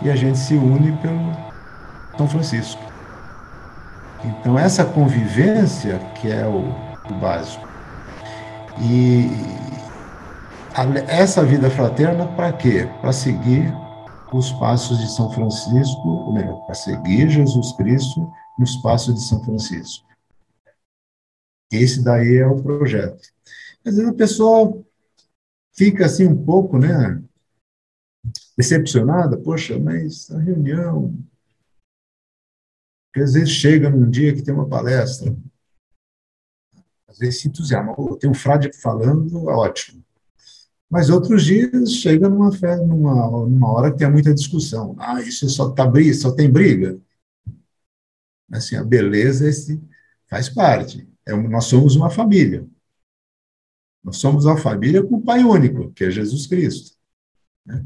e 0.02 0.10
a 0.10 0.16
gente 0.16 0.38
se 0.38 0.56
une 0.56 0.92
pelo 0.98 1.32
São 2.18 2.28
Francisco. 2.28 2.82
Então, 4.24 4.58
essa 4.58 4.86
convivência 4.86 6.00
que 6.16 6.30
é 6.32 6.46
o, 6.46 6.60
o 7.10 7.14
básico. 7.20 7.68
E 8.80 9.28
a, 10.76 10.84
essa 11.12 11.44
vida 11.44 11.70
fraterna, 11.70 12.28
para 12.36 12.54
quê? 12.54 12.88
Para 13.02 13.12
seguir 13.12 13.74
os 14.32 14.52
passos 14.54 15.00
de 15.00 15.12
São 15.12 15.32
Francisco, 15.32 16.08
ou 16.08 16.34
melhor, 16.34 16.66
para 16.66 16.76
seguir 16.76 17.30
Jesus 17.30 17.74
Cristo 17.74 18.32
nos 18.58 18.76
passos 18.78 19.16
de 19.16 19.22
São 19.22 19.44
Francisco. 19.44 20.08
Esse 21.72 22.04
daí 22.04 22.38
é 22.38 22.48
o 22.48 22.62
projeto. 22.62 23.22
Às 23.86 23.96
vezes 23.96 24.14
pessoal 24.16 24.84
fica 25.74 26.06
assim 26.06 26.28
um 26.28 26.46
pouco, 26.46 26.78
né, 26.78 27.22
decepcionada, 28.58 29.38
poxa, 29.38 29.80
mas 29.80 30.30
a 30.32 30.40
reunião, 30.40 31.18
que 33.14 33.20
às 33.20 33.34
vezes 33.34 33.50
chega 33.50 33.90
num 33.90 34.10
dia 34.10 34.34
que 34.34 34.42
tem 34.42 34.54
uma 34.54 34.68
palestra, 34.68 35.36
às 37.08 37.18
vezes 37.18 37.42
se 37.42 37.48
entusiasma, 37.48 37.96
tem 38.20 38.30
um 38.30 38.34
frade 38.34 38.72
falando, 38.74 39.46
ótimo. 39.48 40.04
Mas 40.90 41.10
outros 41.10 41.46
dias 41.46 41.94
chega 41.94 42.28
numa, 42.28 42.50
numa, 42.86 43.48
numa 43.48 43.72
hora 43.72 43.92
que 43.92 43.98
tem 43.98 44.12
muita 44.12 44.34
discussão. 44.34 44.96
Ah, 45.00 45.22
isso 45.22 45.50
só, 45.50 45.72
tá, 45.72 45.86
só 46.14 46.32
tem 46.34 46.52
briga. 46.52 47.00
Assim, 48.52 48.76
a 48.76 48.84
beleza 48.84 49.48
esse 49.48 49.82
faz 50.28 50.50
parte. 50.50 51.08
É, 51.26 51.34
nós 51.34 51.66
somos 51.66 51.96
uma 51.96 52.10
família. 52.10 52.68
Nós 54.04 54.18
somos 54.18 54.46
uma 54.46 54.58
família 54.58 55.02
com 55.02 55.16
o 55.16 55.22
Pai 55.22 55.44
único, 55.44 55.92
que 55.94 56.04
é 56.04 56.12
Jesus 56.12 56.48
Cristo. 56.48 56.98
Né? 57.66 57.86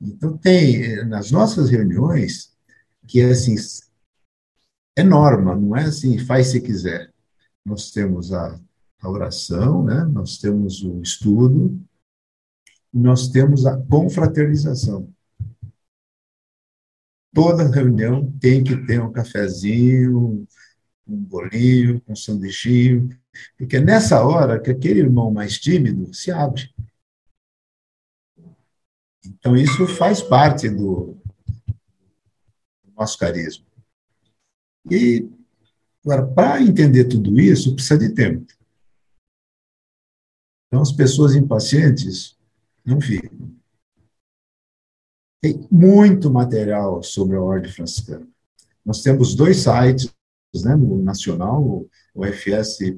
Então, 0.00 0.36
tem 0.36 1.04
nas 1.06 1.30
nossas 1.30 1.70
reuniões, 1.70 2.52
que 3.06 3.20
é 3.20 3.30
assim, 3.30 3.54
é 4.96 5.02
norma, 5.02 5.54
não 5.56 5.76
é 5.76 5.84
assim, 5.84 6.18
faz 6.18 6.48
se 6.48 6.60
quiser. 6.60 7.12
Nós 7.64 7.90
temos 7.90 8.32
a, 8.32 8.60
a 9.00 9.10
oração, 9.10 9.84
né? 9.84 10.04
nós 10.04 10.38
temos 10.38 10.82
o 10.82 11.00
estudo, 11.02 11.80
nós 12.92 13.28
temos 13.28 13.66
a 13.66 13.76
confraternização. 13.76 15.12
Toda 17.32 17.68
reunião 17.68 18.30
tem 18.38 18.62
que 18.62 18.76
ter 18.86 19.00
um 19.00 19.10
cafezinho, 19.10 20.46
um 21.06 21.16
bolinho, 21.16 22.00
um 22.06 22.14
sanduichinho, 22.14 23.08
porque 23.58 23.76
é 23.76 23.80
nessa 23.80 24.24
hora 24.24 24.60
que 24.60 24.70
aquele 24.70 25.00
irmão 25.00 25.32
mais 25.32 25.58
tímido 25.58 26.14
se 26.14 26.30
abre. 26.30 26.72
Então, 29.26 29.56
isso 29.56 29.86
faz 29.86 30.22
parte 30.22 30.68
do, 30.68 31.18
nosso 32.96 33.18
carisma. 33.18 33.66
E, 34.90 35.28
agora, 36.04 36.26
para 36.26 36.62
entender 36.62 37.04
tudo 37.04 37.40
isso, 37.40 37.74
precisa 37.74 37.98
de 37.98 38.10
tempo. 38.14 38.46
Então, 40.68 40.82
as 40.82 40.92
pessoas 40.92 41.34
impacientes 41.34 42.36
não 42.84 43.00
ficam. 43.00 43.54
Tem 45.40 45.66
muito 45.70 46.30
material 46.30 47.02
sobre 47.02 47.36
a 47.36 47.42
Ordem 47.42 47.70
Franciscana. 47.70 48.26
Nós 48.84 49.02
temos 49.02 49.34
dois 49.34 49.58
sites, 49.58 50.12
né, 50.62 50.76
nacional, 50.76 51.86
o 52.14 52.24
fs.org.br 52.24 52.94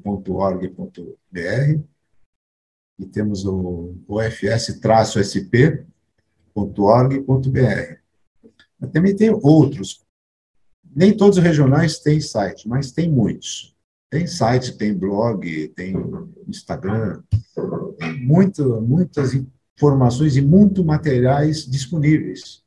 e 2.99 3.07
temos 3.07 3.45
o, 3.45 3.95
o 4.07 4.21
fs-sp.org.br. 4.21 5.87
Também 8.93 9.17
tem 9.17 9.31
outros. 9.31 10.06
Nem 10.95 11.17
todos 11.17 11.39
os 11.39 11.45
regionais 11.45 11.99
têm 11.99 12.21
site, 12.21 12.69
mas 12.69 12.93
tem 12.93 13.11
muitos. 13.11 13.75
Tem 14.11 14.27
site, 14.27 14.77
tem 14.79 14.97
blog, 14.97 15.69
tem 15.69 15.95
Instagram, 16.47 17.23
tem 17.99 18.25
muito, 18.25 18.81
muitas 18.81 19.33
informações 19.77 20.37
e 20.37 20.41
muito 20.41 20.85
materiais 20.85 21.67
disponíveis. 21.67 22.65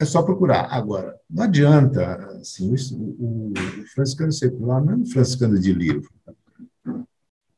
É 0.00 0.04
só 0.06 0.22
procurar. 0.22 0.72
Agora, 0.72 1.20
não 1.28 1.44
adianta, 1.44 2.16
assim, 2.38 2.72
o, 2.72 3.04
o, 3.18 3.52
o 3.52 3.86
franciscano 3.88 4.32
secular 4.32 4.82
não 4.82 4.94
é 4.94 4.96
um 4.96 5.06
franciscano 5.06 5.60
de 5.60 5.72
livro. 5.74 6.10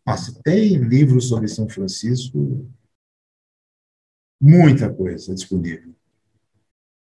Mas 0.05 0.33
tem 0.43 0.77
livros 0.77 1.29
sobre 1.29 1.47
São 1.47 1.69
Francisco, 1.69 2.69
muita 4.41 4.93
coisa 4.93 5.33
disponível. 5.33 5.95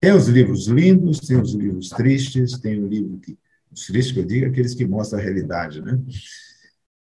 Tem 0.05 0.13
os 0.13 0.27
livros 0.27 0.67
lindos, 0.67 1.17
tem 1.17 1.41
os 1.41 1.55
livros 1.55 1.89
tristes, 1.89 2.59
tem 2.59 2.79
o 2.79 2.87
livro 2.87 3.17
que, 3.17 3.35
os 3.71 3.87
tristes 3.87 4.13
que 4.13 4.19
eu 4.19 4.23
digo, 4.23 4.45
aqueles 4.45 4.75
que 4.75 4.85
mostram 4.85 5.19
a 5.19 5.23
realidade, 5.23 5.81
né? 5.81 5.99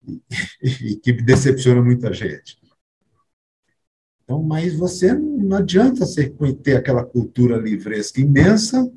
E, 0.06 0.22
e 0.92 0.94
que 0.94 1.12
decepciona 1.14 1.82
muita 1.82 2.12
gente. 2.12 2.56
Então, 4.22 4.40
mas 4.40 4.76
você 4.76 5.12
não 5.12 5.56
adianta 5.56 6.06
você 6.06 6.32
ter 6.62 6.76
aquela 6.76 7.04
cultura 7.04 7.56
livresca 7.56 8.20
imensa 8.20 8.88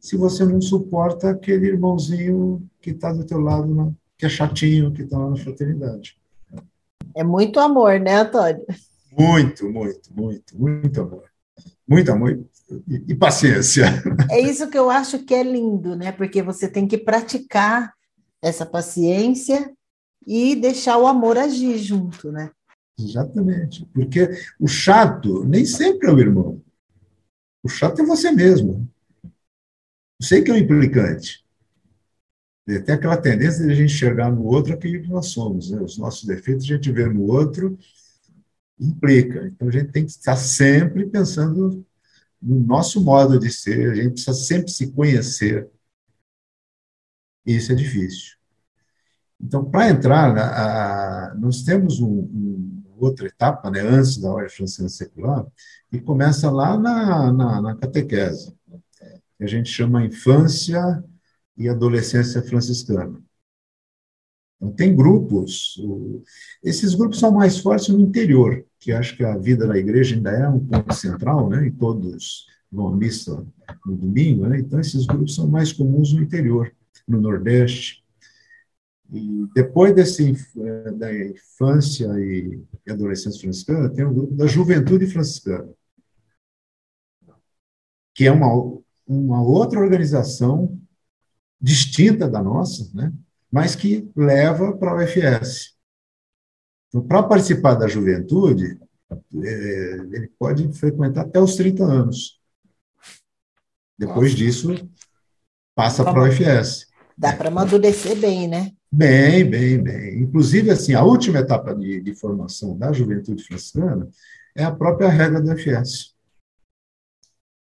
se 0.00 0.16
você 0.16 0.44
não 0.44 0.60
suporta 0.60 1.30
aquele 1.30 1.68
irmãozinho 1.68 2.68
que 2.80 2.90
está 2.90 3.12
do 3.12 3.24
teu 3.24 3.38
lado, 3.38 3.96
que 4.18 4.26
é 4.26 4.28
chatinho, 4.28 4.92
que 4.92 5.02
está 5.02 5.18
lá 5.18 5.30
na 5.30 5.36
fraternidade. 5.36 6.18
É 7.14 7.22
muito 7.22 7.60
amor, 7.60 8.00
né, 8.00 8.16
Antônio? 8.16 8.66
Muito, 9.16 9.70
muito, 9.70 10.12
muito, 10.12 10.58
muito 10.58 11.00
amor. 11.00 11.30
Muito 11.86 12.10
amor 12.10 12.44
e, 12.88 13.12
e 13.12 13.14
paciência. 13.14 13.86
É 14.30 14.40
isso 14.40 14.68
que 14.68 14.78
eu 14.78 14.90
acho 14.90 15.20
que 15.20 15.34
é 15.34 15.42
lindo, 15.42 15.94
né? 15.94 16.12
Porque 16.12 16.42
você 16.42 16.68
tem 16.68 16.86
que 16.86 16.98
praticar 16.98 17.92
essa 18.42 18.66
paciência 18.66 19.72
e 20.26 20.56
deixar 20.56 20.98
o 20.98 21.06
amor 21.06 21.38
agir 21.38 21.78
junto, 21.78 22.32
né? 22.32 22.50
Exatamente. 22.98 23.86
Porque 23.94 24.30
o 24.58 24.66
chato 24.66 25.44
nem 25.44 25.64
sempre 25.64 26.08
é 26.08 26.12
o 26.12 26.18
irmão. 26.18 26.62
O 27.62 27.68
chato 27.68 28.00
é 28.00 28.04
você 28.04 28.30
mesmo. 28.30 28.88
Sei 30.20 30.42
que 30.42 30.50
é 30.50 30.54
um 30.54 30.58
implicante. 30.58 31.44
Tem 32.66 32.94
aquela 32.94 33.16
tendência 33.16 33.64
de 33.64 33.70
a 33.70 33.74
gente 33.74 33.92
enxergar 33.92 34.30
no 34.32 34.44
outro 34.44 34.74
aquilo 34.74 35.02
que 35.02 35.08
nós 35.08 35.26
somos. 35.26 35.70
Né? 35.70 35.80
Os 35.80 35.98
nossos 35.98 36.24
defeitos 36.24 36.64
a 36.64 36.74
gente 36.74 36.90
vê 36.90 37.06
no 37.06 37.22
outro 37.22 37.78
implica. 38.78 39.46
Então 39.46 39.68
a 39.68 39.70
gente 39.70 39.92
tem 39.92 40.04
que 40.04 40.10
estar 40.10 40.36
sempre 40.36 41.06
pensando 41.06 41.86
no 42.40 42.60
nosso 42.60 43.02
modo 43.02 43.38
de 43.38 43.50
ser, 43.50 43.90
a 43.90 43.94
gente 43.94 44.12
precisa 44.12 44.34
sempre 44.34 44.70
se 44.70 44.92
conhecer. 44.92 45.68
Isso 47.44 47.72
é 47.72 47.74
difícil. 47.74 48.36
Então, 49.40 49.64
para 49.64 49.90
entrar, 49.90 50.36
a, 50.36 51.34
nós 51.34 51.62
temos 51.62 52.00
um, 52.00 52.08
um, 52.08 52.82
outra 52.98 53.26
etapa, 53.26 53.70
né, 53.70 53.80
antes 53.80 54.18
da 54.18 54.30
Ordem 54.30 54.48
Franciscana 54.48 54.88
Secular, 54.88 55.46
que 55.90 56.00
começa 56.00 56.50
lá 56.50 56.78
na, 56.78 57.32
na, 57.32 57.60
na 57.60 57.76
catequese, 57.76 58.54
que 59.36 59.44
a 59.44 59.46
gente 59.46 59.68
chama 59.70 60.04
infância 60.04 61.04
e 61.56 61.68
adolescência 61.68 62.42
franciscana. 62.42 63.20
Então, 64.56 64.72
tem 64.72 64.94
grupos, 64.96 65.76
esses 66.62 66.94
grupos 66.94 67.18
são 67.18 67.30
mais 67.30 67.58
fortes 67.58 67.88
no 67.88 68.00
interior, 68.00 68.64
que 68.80 68.90
acho 68.90 69.16
que 69.16 69.24
a 69.24 69.36
vida 69.36 69.66
na 69.66 69.76
igreja 69.76 70.16
ainda 70.16 70.30
é 70.30 70.48
um 70.48 70.64
ponto 70.64 70.94
central, 70.94 71.48
né? 71.50 71.66
E 71.66 71.70
todos 71.70 72.46
vão 72.72 72.88
à 72.88 72.96
missa 72.96 73.46
no 73.84 73.96
domingo, 73.96 74.46
né? 74.46 74.58
Então, 74.58 74.80
esses 74.80 75.06
grupos 75.06 75.34
são 75.34 75.46
mais 75.46 75.72
comuns 75.72 76.12
no 76.12 76.22
interior, 76.22 76.72
no 77.06 77.20
Nordeste. 77.20 78.04
E 79.12 79.46
depois 79.54 79.94
desse, 79.94 80.32
eh, 80.58 80.90
da 80.92 81.14
infância 81.26 82.08
e 82.18 82.60
adolescência 82.88 83.40
franciscana, 83.40 83.90
tem 83.90 84.04
o 84.04 84.12
grupo 84.12 84.34
da 84.34 84.46
juventude 84.46 85.06
franciscana, 85.06 85.68
que 88.14 88.26
é 88.26 88.32
uma, 88.32 88.48
uma 89.06 89.42
outra 89.42 89.78
organização 89.78 90.80
distinta 91.60 92.28
da 92.28 92.42
nossa, 92.42 92.90
né? 92.94 93.12
Mas 93.50 93.74
que 93.74 94.10
leva 94.16 94.76
para 94.76 94.94
o 94.94 95.02
UFS. 95.02 95.76
Então, 96.88 97.06
para 97.06 97.22
participar 97.22 97.74
da 97.74 97.88
juventude, 97.88 98.78
é, 99.10 99.92
ele 100.12 100.30
pode 100.38 100.72
frequentar 100.78 101.22
até 101.22 101.40
os 101.40 101.56
30 101.56 101.84
anos. 101.84 102.40
Depois 103.98 104.32
Nossa. 104.32 104.36
disso, 104.36 104.90
passa 105.74 106.04
para 106.04 106.22
o 106.22 106.28
UFS. 106.28 106.86
Dá 107.16 107.34
para 107.34 107.48
amadurecer 107.48 108.16
bem, 108.16 108.46
né? 108.46 108.72
Bem, 108.92 109.48
bem, 109.48 109.82
bem. 109.82 110.22
Inclusive, 110.22 110.70
assim, 110.70 110.94
a 110.94 111.02
última 111.02 111.38
etapa 111.38 111.74
de, 111.74 112.00
de 112.00 112.14
formação 112.14 112.76
da 112.76 112.92
juventude 112.92 113.42
franciscana 113.42 114.08
é 114.54 114.64
a 114.64 114.74
própria 114.74 115.08
regra 115.08 115.40
do 115.40 115.52
UFS. 115.52 116.14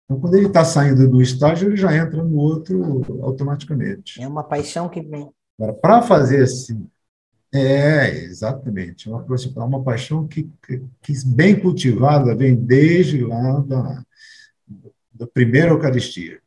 Então, 0.06 0.20
quando 0.20 0.36
ele 0.36 0.48
está 0.48 0.64
saindo 0.64 1.10
do 1.10 1.22
estágio, 1.22 1.70
ele 1.70 1.78
já 1.78 1.96
entra 1.96 2.24
no 2.24 2.38
outro 2.38 3.02
automaticamente. 3.24 4.22
É 4.22 4.28
uma 4.28 4.44
paixão 4.44 4.88
que 4.88 5.02
vem. 5.02 5.32
Para 5.58 6.02
fazer 6.02 6.44
assim, 6.44 6.89
é, 7.54 8.10
exatamente. 8.24 9.10
Uma, 9.10 9.26
uma 9.65 9.84
paixão 9.84 10.28
que, 10.28 10.44
que, 10.62 10.84
que, 11.02 11.13
bem 11.26 11.58
cultivada 11.58 12.36
vem 12.36 12.54
desde 12.54 13.24
lá 13.24 13.60
da, 13.62 14.06
da 15.13 15.28
primeira 15.28 15.70
Eucaristia. 15.70 16.41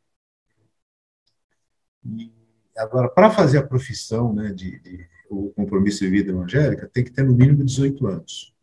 E 2.05 2.31
agora, 2.77 3.09
para 3.09 3.31
fazer 3.31 3.57
a 3.57 3.65
profissão 3.65 4.31
né, 4.33 4.53
de, 4.53 4.79
de, 4.79 5.07
o 5.29 5.51
compromisso 5.55 6.01
de 6.01 6.09
vida 6.11 6.31
evangélica, 6.31 6.87
tem 6.93 7.03
que 7.03 7.11
ter 7.11 7.23
no 7.23 7.33
mínimo 7.33 7.65
18 7.65 8.05
anos. 8.05 8.53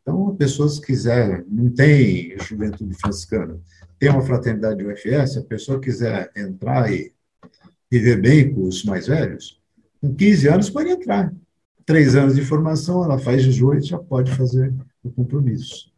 Então, 0.00 0.28
a 0.30 0.34
pessoa, 0.34 0.68
se 0.68 0.80
quiser, 0.80 1.44
não 1.46 1.70
tem 1.70 2.36
juventude 2.38 2.94
franciscana, 2.94 3.60
tem 3.98 4.08
uma 4.08 4.22
fraternidade 4.22 4.84
UFS, 4.84 5.36
a 5.36 5.44
pessoa 5.44 5.80
quiser 5.80 6.32
entrar 6.34 6.90
e 6.90 7.12
viver 7.90 8.20
bem 8.20 8.54
com 8.54 8.62
os 8.62 8.84
mais 8.84 9.08
velhos, 9.08 9.60
com 10.00 10.14
15 10.14 10.48
anos 10.48 10.70
pode 10.70 10.90
entrar. 10.90 11.34
Três 11.84 12.14
anos 12.14 12.36
de 12.36 12.42
formação, 12.42 13.02
ela 13.02 13.18
faz 13.18 13.42
18, 13.42 13.84
já 13.84 13.98
pode 13.98 14.30
fazer 14.36 14.72
o 15.02 15.10
compromisso. 15.10 15.92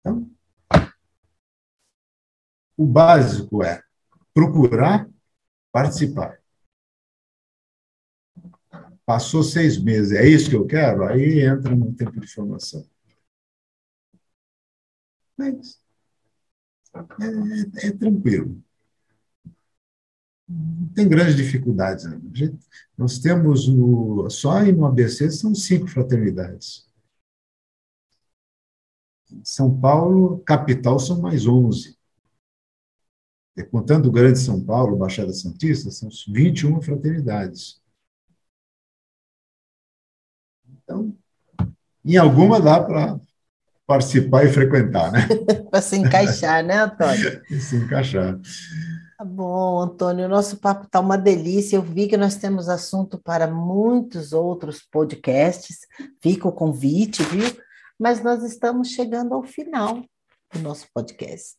Então, 0.00 0.28
o 2.76 2.84
básico 2.84 3.62
é 3.62 3.80
procurar 4.34 5.08
participar. 5.70 6.40
Passou 9.04 9.44
seis 9.44 9.78
meses, 9.80 10.12
é 10.12 10.26
isso 10.26 10.50
que 10.50 10.56
eu 10.56 10.66
quero? 10.66 11.04
Aí 11.04 11.40
entra 11.40 11.74
no 11.76 11.94
tempo 11.94 12.18
de 12.20 12.26
formação. 12.26 12.84
É, 15.38 15.48
é, 17.84 17.88
é 17.88 17.92
tranquilo 17.92 18.65
tem 20.94 21.08
grandes 21.08 21.36
dificuldades. 21.36 22.04
Né? 22.04 22.20
nós 22.96 23.18
temos 23.18 23.68
no, 23.68 24.28
só 24.30 24.62
no 24.62 24.86
ABC 24.86 25.30
são 25.30 25.54
cinco 25.54 25.88
fraternidades. 25.88 26.86
Em 29.30 29.44
São 29.44 29.78
Paulo, 29.78 30.38
capital, 30.46 30.98
são 30.98 31.20
mais 31.20 31.46
11. 31.46 31.96
E, 33.56 33.64
contando 33.64 34.06
o 34.06 34.12
Grande 34.12 34.38
São 34.38 34.62
Paulo, 34.62 34.96
Baixada 34.96 35.32
Santista, 35.32 35.90
são 35.90 36.08
21 36.28 36.80
fraternidades. 36.80 37.80
Então, 40.68 41.16
em 42.04 42.16
alguma 42.16 42.60
dá 42.60 42.80
para 42.80 43.18
participar 43.86 44.44
e 44.44 44.52
frequentar, 44.52 45.10
né? 45.10 45.26
para 45.70 45.82
se 45.82 45.96
encaixar, 45.96 46.62
né, 46.64 46.82
Antônio? 46.82 47.42
se 47.60 47.76
encaixar. 47.76 48.38
Tá 49.18 49.24
bom, 49.24 49.80
Antônio, 49.80 50.26
o 50.26 50.28
nosso 50.28 50.58
papo 50.58 50.84
está 50.84 51.00
uma 51.00 51.16
delícia. 51.16 51.76
Eu 51.76 51.82
vi 51.82 52.06
que 52.06 52.18
nós 52.18 52.36
temos 52.36 52.68
assunto 52.68 53.18
para 53.18 53.46
muitos 53.46 54.34
outros 54.34 54.82
podcasts. 54.82 55.78
Fica 56.20 56.46
o 56.46 56.52
convite, 56.52 57.22
viu? 57.22 57.46
Mas 57.98 58.22
nós 58.22 58.42
estamos 58.42 58.88
chegando 58.88 59.32
ao 59.32 59.42
final 59.42 60.04
do 60.52 60.58
nosso 60.58 60.86
podcast. 60.92 61.56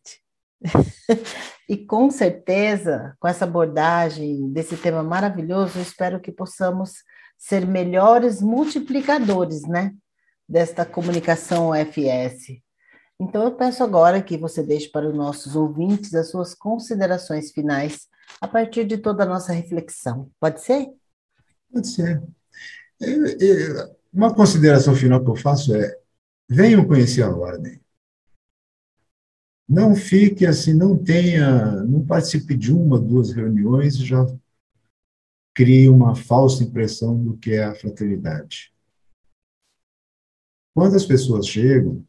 e 1.68 1.78
com 1.78 2.12
certeza, 2.12 3.16
com 3.20 3.28
essa 3.28 3.46
abordagem 3.46 4.52
desse 4.54 4.78
tema 4.78 5.02
maravilhoso, 5.02 5.80
eu 5.80 5.82
espero 5.82 6.20
que 6.20 6.32
possamos 6.32 6.92
ser 7.40 7.66
melhores 7.66 8.40
multiplicadores, 8.40 9.64
né? 9.64 9.96
Desta 10.48 10.86
comunicação 10.86 11.72
UFS. 11.72 12.62
Então, 13.20 13.44
eu 13.44 13.56
peço 13.56 13.84
agora 13.84 14.22
que 14.22 14.38
você 14.38 14.62
deixe 14.62 14.90
para 14.90 15.10
os 15.10 15.16
nossos 15.16 15.56
ouvintes 15.56 16.14
as 16.14 16.30
suas 16.30 16.54
considerações 16.54 17.52
finais 17.52 18.08
a 18.40 18.48
partir 18.48 18.86
de 18.86 18.98
toda 18.98 19.24
a 19.24 19.26
nossa 19.26 19.52
reflexão. 19.52 20.30
Pode 20.40 20.62
ser? 20.62 20.88
Pode 21.72 21.88
ser. 21.88 22.22
Uma 24.14 24.34
consideração 24.34 24.96
final 24.96 25.24
que 25.24 25.32
eu 25.32 25.36
faço 25.36 25.76
é: 25.76 26.00
venham 26.48 26.88
conhecer 26.88 27.24
a 27.24 27.36
ordem. 27.36 27.82
Não 29.68 29.96
fique 29.96 30.46
assim, 30.46 30.74
não 30.74 30.98
tenha, 30.98 31.84
não 31.84 32.06
participe 32.06 32.56
de 32.56 32.72
uma, 32.72 33.00
duas 33.00 33.34
reuniões 33.34 33.96
e 33.96 34.06
já 34.06 34.26
crie 35.54 35.90
uma 35.90 36.16
falsa 36.16 36.64
impressão 36.64 37.22
do 37.22 37.36
que 37.36 37.52
é 37.52 37.64
a 37.64 37.76
fraternidade. 37.76 38.72
Quando 40.74 40.96
as 40.96 41.06
pessoas 41.06 41.48
chegam, 41.48 42.06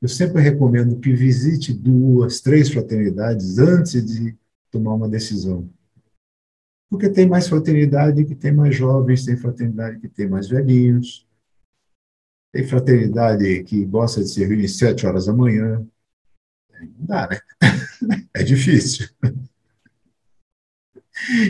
eu 0.00 0.08
sempre 0.08 0.40
recomendo 0.40 0.98
que 1.00 1.12
visite 1.12 1.72
duas, 1.72 2.40
três 2.40 2.70
fraternidades 2.70 3.58
antes 3.58 4.04
de 4.04 4.36
tomar 4.70 4.94
uma 4.94 5.08
decisão. 5.08 5.68
Porque 6.88 7.08
tem 7.10 7.28
mais 7.28 7.48
fraternidade 7.48 8.24
que 8.24 8.34
tem 8.34 8.52
mais 8.52 8.74
jovens, 8.74 9.24
tem 9.24 9.36
fraternidade 9.36 9.98
que 9.98 10.08
tem 10.08 10.28
mais 10.28 10.48
velhinhos, 10.48 11.26
tem 12.52 12.66
fraternidade 12.66 13.64
que 13.64 13.84
gosta 13.84 14.22
de 14.22 14.28
se 14.28 14.44
reunir 14.44 14.68
sete 14.68 15.06
horas 15.06 15.26
da 15.26 15.32
manhã. 15.32 15.86
Não 16.80 17.06
dá, 17.06 17.28
né? 17.28 17.38
É 18.32 18.42
difícil. 18.42 19.08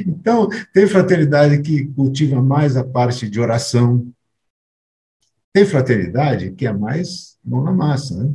Então, 0.06 0.48
tem 0.72 0.87
fraternidade 0.87 1.61
que 1.61 1.87
cultiva 1.88 2.42
mais 2.42 2.76
a 2.76 2.82
parte 2.82 3.28
de 3.28 3.38
oração, 3.38 4.11
tem 5.52 5.66
fraternidade 5.66 6.52
que 6.52 6.66
é 6.66 6.72
mais 6.72 7.38
mão 7.44 7.62
na 7.62 7.72
massa, 7.72 8.22
né? 8.22 8.34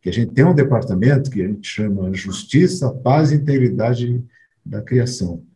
que 0.00 0.08
a 0.08 0.12
gente 0.12 0.32
tem 0.32 0.44
um 0.44 0.54
departamento 0.54 1.30
que 1.30 1.40
a 1.42 1.46
gente 1.46 1.68
chama 1.68 2.12
Justiça, 2.12 2.92
Paz 2.92 3.30
e 3.30 3.36
Integridade 3.36 4.24
da 4.64 4.82
Criação, 4.82 5.46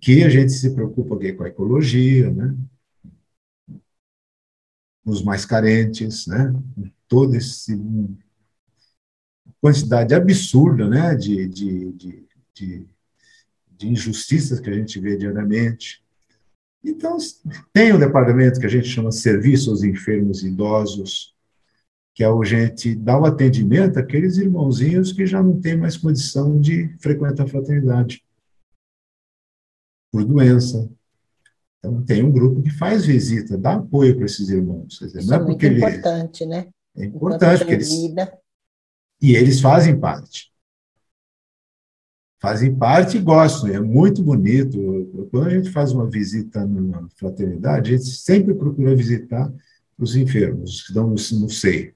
que 0.00 0.24
a 0.24 0.28
gente 0.28 0.52
se 0.52 0.74
preocupa 0.74 1.14
aqui 1.14 1.32
com 1.32 1.44
a 1.44 1.48
ecologia, 1.48 2.30
né? 2.30 2.56
os 5.04 5.22
mais 5.22 5.44
carentes, 5.44 6.26
né? 6.26 6.52
todo 7.08 7.34
esse 7.34 7.78
quantidade 9.60 10.14
absurda 10.14 10.88
né? 10.88 11.14
de, 11.14 11.46
de, 11.46 11.92
de, 11.92 12.28
de, 12.54 12.86
de 13.68 13.88
injustiças 13.88 14.58
que 14.58 14.70
a 14.70 14.74
gente 14.74 14.98
vê 14.98 15.16
diariamente. 15.16 16.02
Então, 16.82 17.16
tem 17.72 17.92
um 17.92 17.98
departamento 17.98 18.58
que 18.58 18.66
a 18.66 18.70
gente 18.70 18.88
chama 18.88 19.12
Serviço 19.12 19.70
aos 19.70 19.82
Enfermos 19.82 20.42
Idosos, 20.42 21.34
que 22.14 22.24
é 22.24 22.28
o 22.28 22.42
gente 22.44 22.94
dar 22.94 23.20
o 23.20 23.26
atendimento 23.26 23.98
àqueles 23.98 24.38
irmãozinhos 24.38 25.12
que 25.12 25.26
já 25.26 25.42
não 25.42 25.60
têm 25.60 25.76
mais 25.76 25.96
condição 25.96 26.58
de 26.58 26.88
frequentar 26.98 27.44
a 27.44 27.48
fraternidade 27.48 28.24
por 30.10 30.24
doença. 30.24 30.90
Então, 31.78 32.02
tem 32.02 32.22
um 32.22 32.32
grupo 32.32 32.62
que 32.62 32.70
faz 32.70 33.06
visita, 33.06 33.56
dá 33.56 33.74
apoio 33.74 34.16
para 34.16 34.26
esses 34.26 34.48
irmãos. 34.48 34.98
Dizer, 34.98 35.20
Isso 35.20 35.28
não 35.28 35.36
é, 35.36 35.40
é 35.40 35.44
muito 35.44 35.66
importante, 35.66 36.46
né? 36.46 36.68
É 36.96 37.04
importante, 37.04 37.64
que 37.64 37.72
eles... 37.72 37.90
Vida. 37.90 38.38
E 39.22 39.34
eles 39.34 39.60
fazem 39.60 39.98
parte 39.98 40.49
fazem 42.40 42.74
parte 42.74 43.18
e 43.18 43.20
gostam, 43.20 43.68
é 43.70 43.78
muito 43.78 44.22
bonito. 44.22 45.28
Quando 45.30 45.46
a 45.46 45.50
gente 45.50 45.70
faz 45.70 45.92
uma 45.92 46.08
visita 46.08 46.66
na 46.66 47.06
fraternidade, 47.10 47.94
a 47.94 47.98
gente 47.98 48.10
sempre 48.10 48.54
procura 48.54 48.96
visitar 48.96 49.52
os 49.98 50.16
enfermos, 50.16 50.70
os 50.70 50.82
que 50.82 50.88
estão 50.88 51.10
no, 51.10 51.50
seio. 51.50 51.94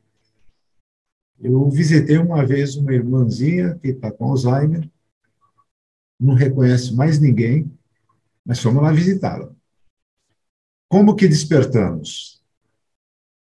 Eu 1.41 1.69
visitei 1.71 2.19
uma 2.19 2.45
vez 2.45 2.77
uma 2.77 2.93
irmãzinha 2.93 3.79
que 3.79 3.89
está 3.89 4.13
com 4.13 4.27
Alzheimer, 4.27 4.89
não 6.21 6.35
reconhece 6.35 6.95
mais 6.95 7.19
ninguém, 7.19 7.73
mas 8.45 8.61
fomos 8.61 8.83
lá 8.83 8.93
visitá-la. 8.93 9.51
Como 10.89 11.17
que 11.17 11.27
despertamos? 11.27 12.43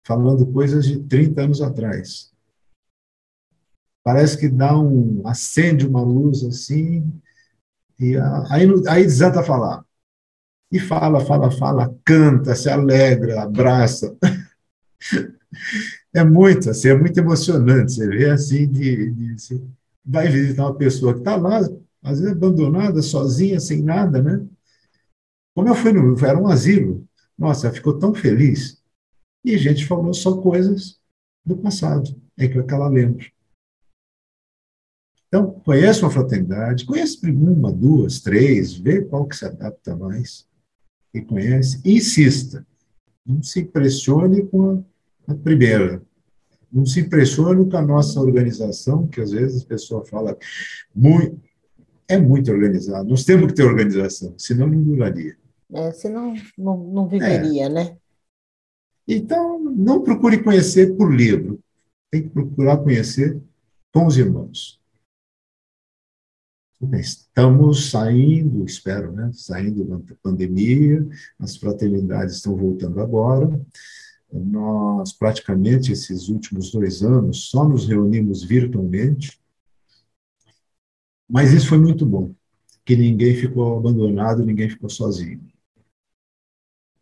Falando 0.04 0.52
coisas 0.52 0.84
de 0.84 0.98
30 1.04 1.42
anos 1.42 1.62
atrás 1.62 2.29
parece 4.02 4.38
que 4.38 4.48
dá 4.48 4.78
um 4.78 5.22
acende 5.26 5.86
uma 5.86 6.02
luz 6.02 6.42
assim 6.44 7.12
e 7.98 8.16
aí 8.50 8.66
aí 8.88 9.02
desata 9.04 9.40
a 9.40 9.44
falar 9.44 9.84
e 10.72 10.78
fala 10.78 11.24
fala 11.24 11.50
fala 11.50 11.94
canta 12.04 12.54
se 12.54 12.68
alegra 12.68 13.42
abraça. 13.42 14.16
É 16.14 16.22
muito 16.24 16.70
assim 16.70 16.88
é 16.88 16.94
muito 16.96 17.18
emocionante 17.18 17.92
você 17.92 18.08
vê 18.08 18.30
assim 18.30 18.70
de, 18.70 19.10
de 19.10 19.38
você 19.38 19.60
vai 20.04 20.28
visitar 20.28 20.64
uma 20.64 20.74
pessoa 20.76 21.12
que 21.12 21.20
está 21.20 21.34
lá 21.36 21.58
às 22.02 22.20
vezes 22.20 22.32
abandonada 22.32 23.02
sozinha 23.02 23.58
sem 23.58 23.82
nada 23.82 24.22
né? 24.22 24.44
Como 25.54 25.68
eu 25.68 25.74
fui 25.74 25.92
no 25.92 26.16
era 26.24 26.38
um 26.38 26.46
asilo 26.46 27.04
nossa 27.40 27.72
ficou 27.72 27.98
tão 27.98 28.14
feliz. 28.14 28.80
E 29.42 29.54
a 29.54 29.58
gente 29.58 29.86
falou 29.86 30.12
só 30.12 30.36
coisas 30.36 31.00
do 31.44 31.56
passado 31.56 32.14
é 32.38 32.46
que 32.46 32.58
ela 32.58 32.88
lembra 32.88 33.24
então, 35.30 35.52
conheça 35.64 36.04
uma 36.04 36.10
fraternidade, 36.10 36.84
conheça 36.84 37.16
uma, 37.24 37.70
duas, 37.70 38.18
três, 38.18 38.72
vê 38.72 39.00
qual 39.00 39.24
que 39.26 39.36
se 39.36 39.44
adapta 39.44 39.96
mais, 39.96 40.44
e 41.14 41.20
conhece, 41.20 41.80
e 41.84 41.98
insista. 41.98 42.66
Não 43.24 43.40
se 43.40 43.60
impressione 43.60 44.44
com 44.44 44.84
a, 45.28 45.32
a 45.32 45.34
primeira. 45.36 46.02
Não 46.72 46.84
se 46.84 46.98
impressione 46.98 47.70
com 47.70 47.76
a 47.76 47.82
nossa 47.82 48.20
organização, 48.20 49.06
que 49.06 49.20
às 49.20 49.30
vezes 49.30 49.62
a 49.62 49.66
pessoa 49.66 50.04
fala, 50.04 50.36
muito, 50.92 51.40
é 52.08 52.18
muito 52.18 52.50
organizado. 52.50 53.08
Nós 53.08 53.22
temos 53.24 53.46
que 53.46 53.54
ter 53.54 53.62
organização, 53.62 54.34
senão 54.36 54.66
não 54.66 54.82
duraria. 54.82 55.36
É, 55.72 55.92
senão 55.92 56.34
não, 56.58 56.76
não 56.76 57.08
viveria, 57.08 57.66
é. 57.66 57.68
né? 57.68 57.96
Então, 59.06 59.60
não 59.60 60.02
procure 60.02 60.42
conhecer 60.42 60.96
por 60.96 61.14
livro. 61.14 61.60
Tem 62.10 62.24
que 62.24 62.30
procurar 62.30 62.78
conhecer 62.78 63.40
com 63.92 64.06
os 64.06 64.18
irmãos. 64.18 64.79
Estamos 66.80 67.90
saindo, 67.90 68.64
espero, 68.64 69.12
né? 69.12 69.30
Saindo 69.34 69.84
da 69.84 70.14
pandemia, 70.22 71.06
as 71.38 71.56
fraternidades 71.56 72.36
estão 72.36 72.56
voltando 72.56 73.00
agora. 73.00 73.60
Nós, 74.32 75.12
praticamente, 75.12 75.92
esses 75.92 76.28
últimos 76.28 76.72
dois 76.72 77.02
anos, 77.02 77.50
só 77.50 77.68
nos 77.68 77.86
reunimos 77.86 78.42
virtualmente, 78.42 79.38
mas 81.28 81.52
isso 81.52 81.68
foi 81.68 81.78
muito 81.78 82.06
bom, 82.06 82.34
que 82.82 82.96
ninguém 82.96 83.34
ficou 83.34 83.76
abandonado, 83.76 84.44
ninguém 84.44 84.70
ficou 84.70 84.88
sozinho. 84.88 85.40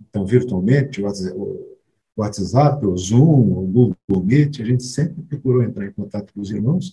Então, 0.00 0.26
virtualmente, 0.26 1.00
o 1.00 1.76
WhatsApp, 2.16 2.84
o 2.84 2.96
Zoom, 2.96 3.52
o 3.52 3.66
Google 3.66 4.24
Meet, 4.24 4.60
a 4.60 4.64
gente 4.64 4.82
sempre 4.82 5.22
procurou 5.22 5.62
entrar 5.62 5.86
em 5.86 5.92
contato 5.92 6.34
com 6.34 6.40
os 6.40 6.50
irmãos 6.50 6.92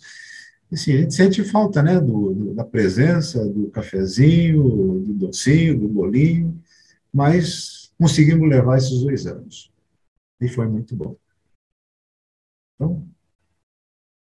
assim, 0.72 0.94
a 0.94 0.98
gente 0.98 1.14
sente 1.14 1.44
falta 1.44 1.82
né, 1.82 2.00
do, 2.00 2.34
do, 2.34 2.54
da 2.54 2.64
presença, 2.64 3.46
do 3.48 3.70
cafezinho, 3.70 4.64
do 5.00 5.14
docinho, 5.14 5.80
do 5.80 5.88
bolinho, 5.88 6.60
mas 7.14 7.92
conseguimos 7.98 8.50
levar 8.50 8.78
esses 8.78 9.02
dois 9.02 9.26
anos. 9.26 9.72
E 10.42 10.48
foi 10.48 10.68
muito 10.68 10.96
bom. 10.96 11.16
Então, 12.76 13.08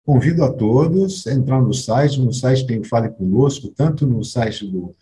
convido 0.06 0.44
a 0.44 0.54
todos 0.54 1.28
a 1.28 1.34
entrar 1.34 1.62
no 1.62 1.74
site. 1.74 2.22
No 2.22 2.32
site 2.32 2.66
tem 2.66 2.80
o 2.80 2.84
Fale 2.86 3.10
Conosco, 3.10 3.70
tanto 3.70 4.08
no 4.08 4.24
site 4.24 4.66
do 4.66 4.96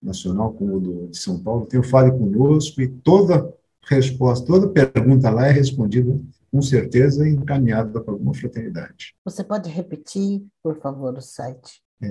Nacional 0.00 0.52
como 0.52 0.80
do 0.80 1.08
de 1.08 1.18
São 1.18 1.40
Paulo, 1.42 1.66
tem 1.66 1.78
o 1.78 1.84
Fale 1.84 2.10
Conosco 2.10 2.80
e 2.80 2.88
toda 2.88 3.52
resposta, 3.84 4.46
toda 4.46 4.68
pergunta 4.68 5.30
lá 5.30 5.46
é 5.46 5.52
respondida 5.52 6.18
com 6.52 6.60
certeza 6.60 7.26
encaminhada 7.26 7.98
para 8.02 8.12
alguma 8.12 8.34
fraternidade. 8.34 9.16
Você 9.24 9.42
pode 9.42 9.70
repetir, 9.70 10.46
por 10.62 10.78
favor, 10.78 11.16
o 11.16 11.22
site? 11.22 11.82
É 12.02 12.08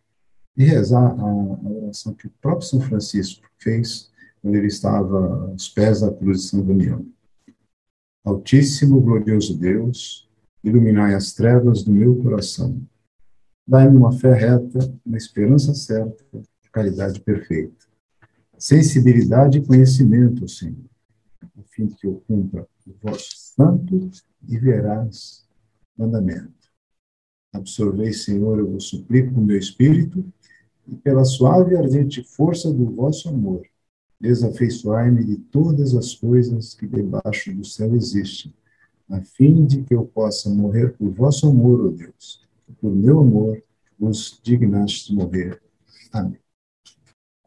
e 0.57 0.63
rezar 0.63 1.11
a, 1.17 1.23
a 1.23 1.69
oração 1.69 2.13
que 2.13 2.27
o 2.27 2.33
próprio 2.41 2.67
São 2.67 2.81
Francisco 2.81 3.47
fez 3.59 4.11
quando 4.41 4.55
ele 4.55 4.67
estava 4.67 5.49
aos 5.49 5.69
pés 5.69 6.01
da 6.01 6.11
cruz 6.11 6.41
de 6.41 6.47
São 6.47 6.65
Damião. 6.65 7.05
Altíssimo, 8.25 8.99
glorioso 8.99 9.57
Deus, 9.57 10.27
iluminai 10.63 11.13
as 11.13 11.33
trevas 11.33 11.83
do 11.83 11.91
meu 11.91 12.15
coração. 12.17 12.81
Dai-me 13.65 13.97
uma 13.97 14.11
fé 14.11 14.33
reta, 14.33 14.79
uma 15.05 15.17
esperança 15.17 15.73
certa, 15.73 16.23
caridade 16.71 17.19
perfeita. 17.21 17.85
Sensibilidade 18.57 19.59
e 19.59 19.65
conhecimento, 19.65 20.47
Senhor, 20.47 20.89
a 21.41 21.61
fim 21.69 21.85
de 21.85 21.95
que 21.95 22.07
eu 22.07 22.23
cumpra 22.27 22.67
o 22.87 22.95
vosso 23.01 23.29
santo 23.35 24.09
e 24.47 24.57
veraz 24.57 25.45
mandamento. 25.97 26.53
Absorvei, 27.53 28.13
Senhor, 28.13 28.59
eu 28.59 28.71
vos 28.71 28.85
suplico 28.85 29.39
o 29.39 29.43
meu 29.43 29.57
espírito, 29.57 30.25
e 30.87 30.95
pela 30.95 31.25
suave 31.25 31.73
e 31.73 31.77
ardente 31.77 32.23
força 32.23 32.71
do 32.71 32.85
vosso 32.85 33.29
amor, 33.29 33.61
desafeiçoai-me 34.19 35.23
de 35.23 35.37
todas 35.37 35.93
as 35.93 36.15
coisas 36.15 36.73
que 36.73 36.87
debaixo 36.87 37.53
do 37.53 37.65
céu 37.65 37.95
existem, 37.95 38.53
a 39.09 39.21
fim 39.21 39.65
de 39.65 39.83
que 39.83 39.93
eu 39.93 40.05
possa 40.05 40.49
morrer 40.49 40.97
por 40.97 41.09
vosso 41.09 41.47
amor, 41.47 41.87
ó 41.87 41.89
Deus, 41.89 42.45
e 42.67 42.73
por 42.73 42.93
meu 42.93 43.19
amor 43.19 43.61
vos 43.99 44.39
dignaste 44.43 45.13
morrer. 45.13 45.61
Amém. 46.11 46.39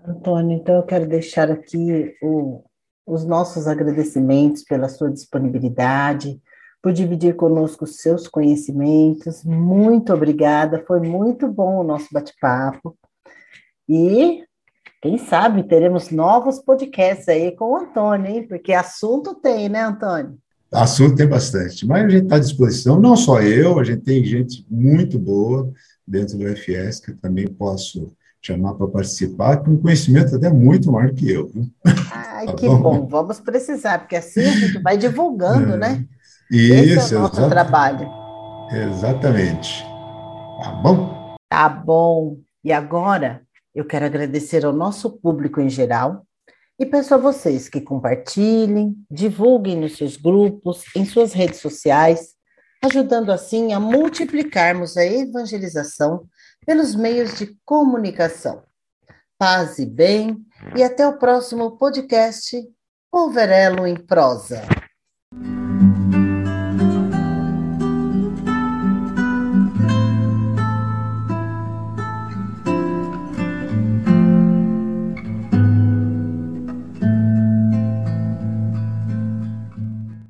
Antônio, 0.05 0.57
então 0.57 0.77
eu 0.77 0.83
quero 0.83 1.07
deixar 1.07 1.51
aqui 1.51 2.17
o, 2.23 2.63
os 3.07 3.25
nossos 3.25 3.67
agradecimentos 3.67 4.63
pela 4.65 4.89
sua 4.89 5.11
disponibilidade, 5.11 6.41
por 6.83 6.93
dividir 6.93 7.37
conosco 7.37 7.85
os 7.85 7.97
seus 7.97 8.27
conhecimentos. 8.27 9.45
Muito 9.45 10.15
obrigada, 10.15 10.83
foi 10.87 11.01
muito 11.01 11.47
bom 11.47 11.81
o 11.81 11.85
nosso 11.85 12.09
bate-papo. 12.11 12.97
E 13.93 14.45
quem 15.03 15.19
sabe 15.19 15.65
teremos 15.65 16.11
novos 16.11 16.61
podcasts 16.61 17.29
aí 17.29 17.51
com 17.51 17.73
o 17.73 17.77
Antônio, 17.77 18.31
hein? 18.31 18.47
Porque 18.47 18.73
assunto 18.73 19.35
tem, 19.35 19.69
né, 19.69 19.83
Antônio? 19.83 20.39
Assunto 20.71 21.17
tem 21.17 21.27
bastante, 21.27 21.85
mas 21.85 22.05
a 22.05 22.09
gente 22.09 22.23
está 22.23 22.37
à 22.37 22.39
disposição, 22.39 23.01
não 23.01 23.17
só 23.17 23.43
eu, 23.43 23.81
a 23.81 23.83
gente 23.83 24.03
tem 24.03 24.25
gente 24.25 24.65
muito 24.71 25.19
boa 25.19 25.69
dentro 26.07 26.39
do 26.39 26.47
FS 26.47 27.01
que 27.01 27.11
eu 27.11 27.17
também 27.17 27.49
posso 27.49 28.13
chamar 28.41 28.75
para 28.75 28.87
participar, 28.87 29.57
com 29.57 29.77
conhecimento 29.77 30.37
até 30.37 30.49
muito 30.49 30.93
maior 30.93 31.13
que 31.13 31.29
eu. 31.29 31.51
Ai, 32.13 32.47
tá 32.47 32.55
que 32.55 32.69
bom? 32.69 32.81
bom? 32.81 33.09
vamos 33.09 33.41
precisar, 33.41 33.99
porque 33.99 34.15
assim 34.15 34.45
a 34.45 34.53
gente 34.53 34.79
vai 34.81 34.97
divulgando, 34.97 35.75
é. 35.75 35.77
né? 35.77 36.05
Isso, 36.49 37.01
Esse 37.01 37.15
é 37.17 37.19
o 37.19 37.23
nosso 37.23 37.49
trabalho. 37.49 38.09
Exatamente. 38.71 39.83
Tá 40.63 40.81
bom? 40.81 41.37
Tá 41.49 41.69
bom. 41.69 42.39
E 42.63 42.73
agora 42.73 43.43
eu 43.81 43.87
quero 43.87 44.05
agradecer 44.05 44.67
ao 44.67 44.75
nosso 44.75 45.11
público 45.11 45.59
em 45.59 45.71
geral 45.71 46.27
e 46.79 46.85
peço 46.85 47.15
a 47.15 47.19
vocês 47.19 47.67
que 47.67 47.81
compartilhem, 47.81 48.95
divulguem 49.11 49.75
nos 49.75 49.97
seus 49.97 50.19
grupos, 50.19 50.85
em 50.95 51.07
suas 51.07 51.33
redes 51.33 51.61
sociais, 51.61 52.35
ajudando 52.85 53.33
assim 53.33 53.73
a 53.73 53.81
multiplicarmos 53.81 54.99
a 54.99 55.05
evangelização 55.05 56.27
pelos 56.67 56.95
meios 56.95 57.39
de 57.39 57.57
comunicação. 57.65 58.63
Paz 59.39 59.79
e 59.79 59.87
bem, 59.87 60.45
e 60.77 60.83
até 60.83 61.07
o 61.07 61.19
próximo 61.19 61.79
podcast 61.79 62.63
Polverelo 63.11 63.87
em 63.87 63.97
Prosa. 63.97 64.63